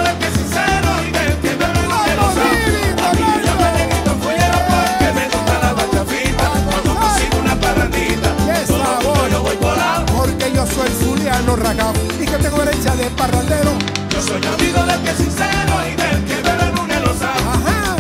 Zuliano 11.53 11.55
Rajao 11.55 11.93
y 12.19 12.25
que 12.25 12.37
tengo 12.37 12.61
herencia 12.61 12.95
de 12.95 13.05
parrandero. 13.11 13.71
Yo 14.09 14.21
soy 14.21 14.41
amigo 14.45 14.83
del 14.83 15.01
que 15.01 15.09
es 15.11 15.17
sincero 15.17 15.73
y 15.87 15.95
del 15.95 16.25
que 16.25 16.35
bebe 16.35 16.99
lo 16.99 17.13
sabe. 17.13 17.39
Ajá, 17.53 17.95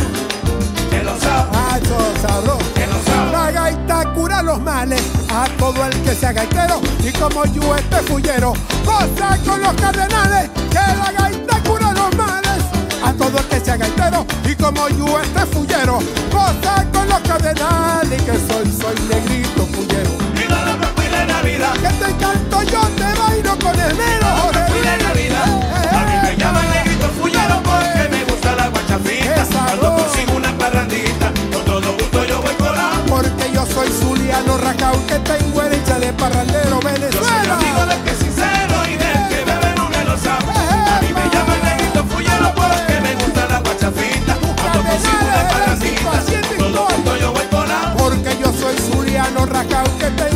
Que 0.89 1.03
lo 1.03 1.19
sabe, 1.19 1.49
ah, 1.53 1.79
eso 1.81 2.57
que 2.73 2.87
lo 2.87 3.03
sabe. 3.03 3.31
La 3.31 3.51
gaita 3.51 4.13
cura 4.13 4.41
los 4.41 4.59
males 4.61 5.01
a 5.29 5.45
todo 5.57 5.85
el 5.85 5.93
que 6.01 6.15
sea 6.15 6.33
gaitero 6.33 6.81
y 7.03 7.11
como 7.11 7.45
yo 7.45 7.75
este 7.75 7.97
fullero, 7.97 8.53
goza 8.85 9.37
con 9.45 9.61
los 9.61 9.73
cardenales 9.73 10.49
que 10.69 10.75
la 10.75 11.11
gaita 11.17 11.59
cura 11.63 11.93
los 11.93 12.15
males 12.15 12.63
a 13.03 13.13
todo 13.13 13.37
el 13.37 13.45
que 13.45 13.59
sea 13.59 13.77
gaitero 13.77 14.25
y 14.45 14.55
como 14.55 14.87
yo 14.89 15.19
este 15.19 15.45
fullero, 15.47 15.99
goza 16.31 16.85
con 16.91 17.07
los 17.07 17.19
cardenales 17.19 18.21
que 18.21 18.31
soy, 18.31 18.71
soy 18.71 18.95
negrito 19.09 19.65
fullero. 19.67 20.11
Viva 20.35 20.61
la 20.65 21.25
Navidad. 21.25 21.73
Que 21.73 22.05
te 22.05 22.17
canto 22.17 22.63
yo, 22.63 22.81
te 22.97 23.22
con 23.59 23.79
el 23.79 23.95
mero. 23.95 24.27
Pascua 24.51 24.77
y 24.77 24.83
la 24.83 24.97
Navidad. 24.97 25.45
A 25.91 26.05
mí 26.05 26.15
me 26.23 26.37
llaman 26.37 26.69
negrito 26.71 27.07
fullero 27.19 27.61
porque 27.63 28.09
me 28.09 28.23
gusta 28.25 28.55
la 28.55 28.67
guachafita. 28.69 29.45
Cuando 29.45 29.95
consigo 29.95 30.33
una 30.37 30.57
parrandita, 30.57 31.31
con 31.51 31.65
todo 31.65 31.93
gusto 31.93 32.25
yo 32.25 32.41
voy 32.41 32.55
colado. 32.55 33.05
Porque 33.07 33.51
yo 33.53 33.65
soy 33.65 33.89
Zuliano 33.91 34.57
Rajao 34.57 35.05
que 35.07 35.19
tengo 35.19 35.61
herencia 35.61 35.99
de 35.99 36.13
parrandero 36.13 36.79
Yo 36.81 37.23
soy 37.23 37.49
amigo 37.49 37.85
del 37.85 37.99
que 38.03 38.11
es 38.11 38.17
sincero 38.17 38.75
y 38.87 38.95
del 38.95 39.27
que 39.29 39.45
bebe 39.45 39.75
luna 39.77 40.03
lo 40.03 40.17
sabe. 40.17 40.51
A 40.51 41.01
mí 41.01 41.13
me 41.13 41.29
llaman 41.33 41.61
negrito 41.63 42.03
fullero 42.05 42.53
porque 42.55 43.01
me 43.01 43.15
gusta 43.15 43.47
la 43.47 43.59
guachafita. 43.59 44.35
Cuando 44.35 44.79
consigo 44.89 45.23
una 45.29 45.49
parrandita, 45.49 46.55
con 46.57 46.73
todo 46.73 46.87
gusto 46.87 47.17
yo 47.17 47.33
voy 47.33 47.45
colado. 47.47 47.97
Porque 47.97 48.37
yo 48.41 48.51
soy 48.53 48.75
Zuliano 48.77 49.45
Rajao 49.45 49.85
que 49.99 50.09
tengo 50.11 50.32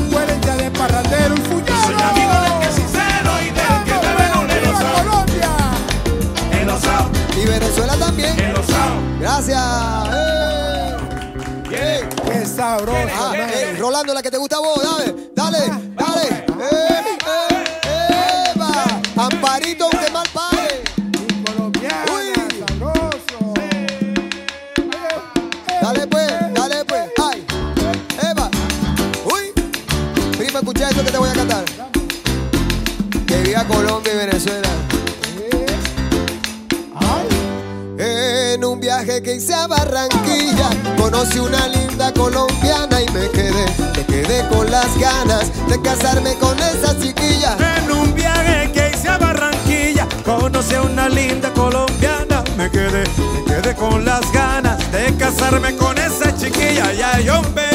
casarme 45.88 46.36
con 46.36 46.58
esa 46.60 47.00
chiquilla. 47.00 47.56
En 47.78 47.92
un 47.92 48.14
viaje 48.14 48.72
que 48.74 48.92
hice 48.94 49.08
a 49.08 49.18
Barranquilla, 49.18 50.06
conocí 50.26 50.76
a 50.76 50.82
una 50.82 51.08
linda 51.08 51.50
colombiana. 51.54 52.44
Me 52.58 52.70
quedé, 52.70 53.04
me 53.26 53.44
quedé 53.46 53.74
con 53.74 54.04
las 54.04 54.30
ganas 54.34 54.78
de 54.92 55.16
casarme 55.16 55.76
con 55.78 55.98
esa 55.98 56.36
chiquilla. 56.36 56.92
Ya, 56.92 57.22
y 57.22 57.30
hombre. 57.30 57.70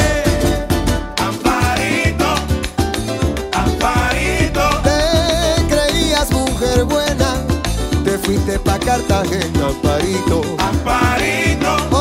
Amparito, 1.17 2.29
Amparito, 3.51 4.63
Te 4.83 5.67
creías 5.71 6.29
mujer 6.31 6.83
buena, 6.83 7.29
te 8.03 8.19
fuiste 8.19 8.59
pa' 8.59 8.77
Cartagena, 8.77 9.67
Amparito. 9.69 10.41
Amparito. 10.59 11.92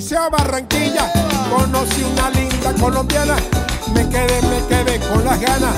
Hice 0.00 0.16
a 0.16 0.30
Barranquilla, 0.30 1.12
conocí 1.50 2.02
una 2.02 2.30
linda 2.30 2.72
colombiana. 2.80 3.36
Me 3.92 4.08
quedé, 4.08 4.40
me 4.48 4.66
quedé 4.66 4.98
con 4.98 5.22
las 5.22 5.38
ganas 5.38 5.74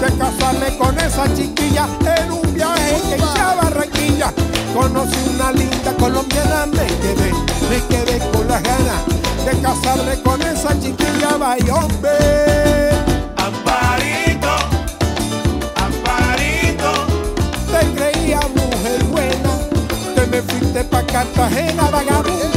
de 0.00 0.16
casarme 0.16 0.78
con 0.78 0.96
esa 1.00 1.24
chiquilla. 1.34 1.88
En 2.16 2.30
un 2.30 2.54
viaje 2.54 3.00
que 3.08 3.16
hice 3.16 3.40
a 3.40 3.54
Barranquilla, 3.54 4.32
conocí 4.72 5.18
una 5.34 5.50
linda 5.50 5.92
colombiana. 5.98 6.66
Me 6.66 6.86
quedé, 7.02 7.32
me 7.68 7.78
quedé 7.88 8.18
con 8.30 8.46
las 8.46 8.62
ganas 8.62 9.00
de 9.44 9.60
casarme 9.60 10.22
con 10.22 10.40
esa 10.42 10.78
chiquilla. 10.78 11.36
Vaya 11.36 11.74
hombre, 11.74 12.90
Amparito, 13.36 14.54
Amparito, 15.74 16.92
te 17.72 17.80
creía 17.96 18.40
mujer 18.54 19.04
buena, 19.10 19.50
te 20.14 20.26
me 20.28 20.42
fuiste 20.42 20.84
pa' 20.84 21.02
Cartagena, 21.02 21.90
vagabunda. 21.90 22.53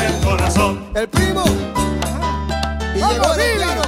El 0.00 0.20
corazón. 0.20 0.84
El 0.94 1.08
primo. 1.08 1.44
Y 2.94 3.00
Vamos, 3.00 3.36
llegó 3.36 3.81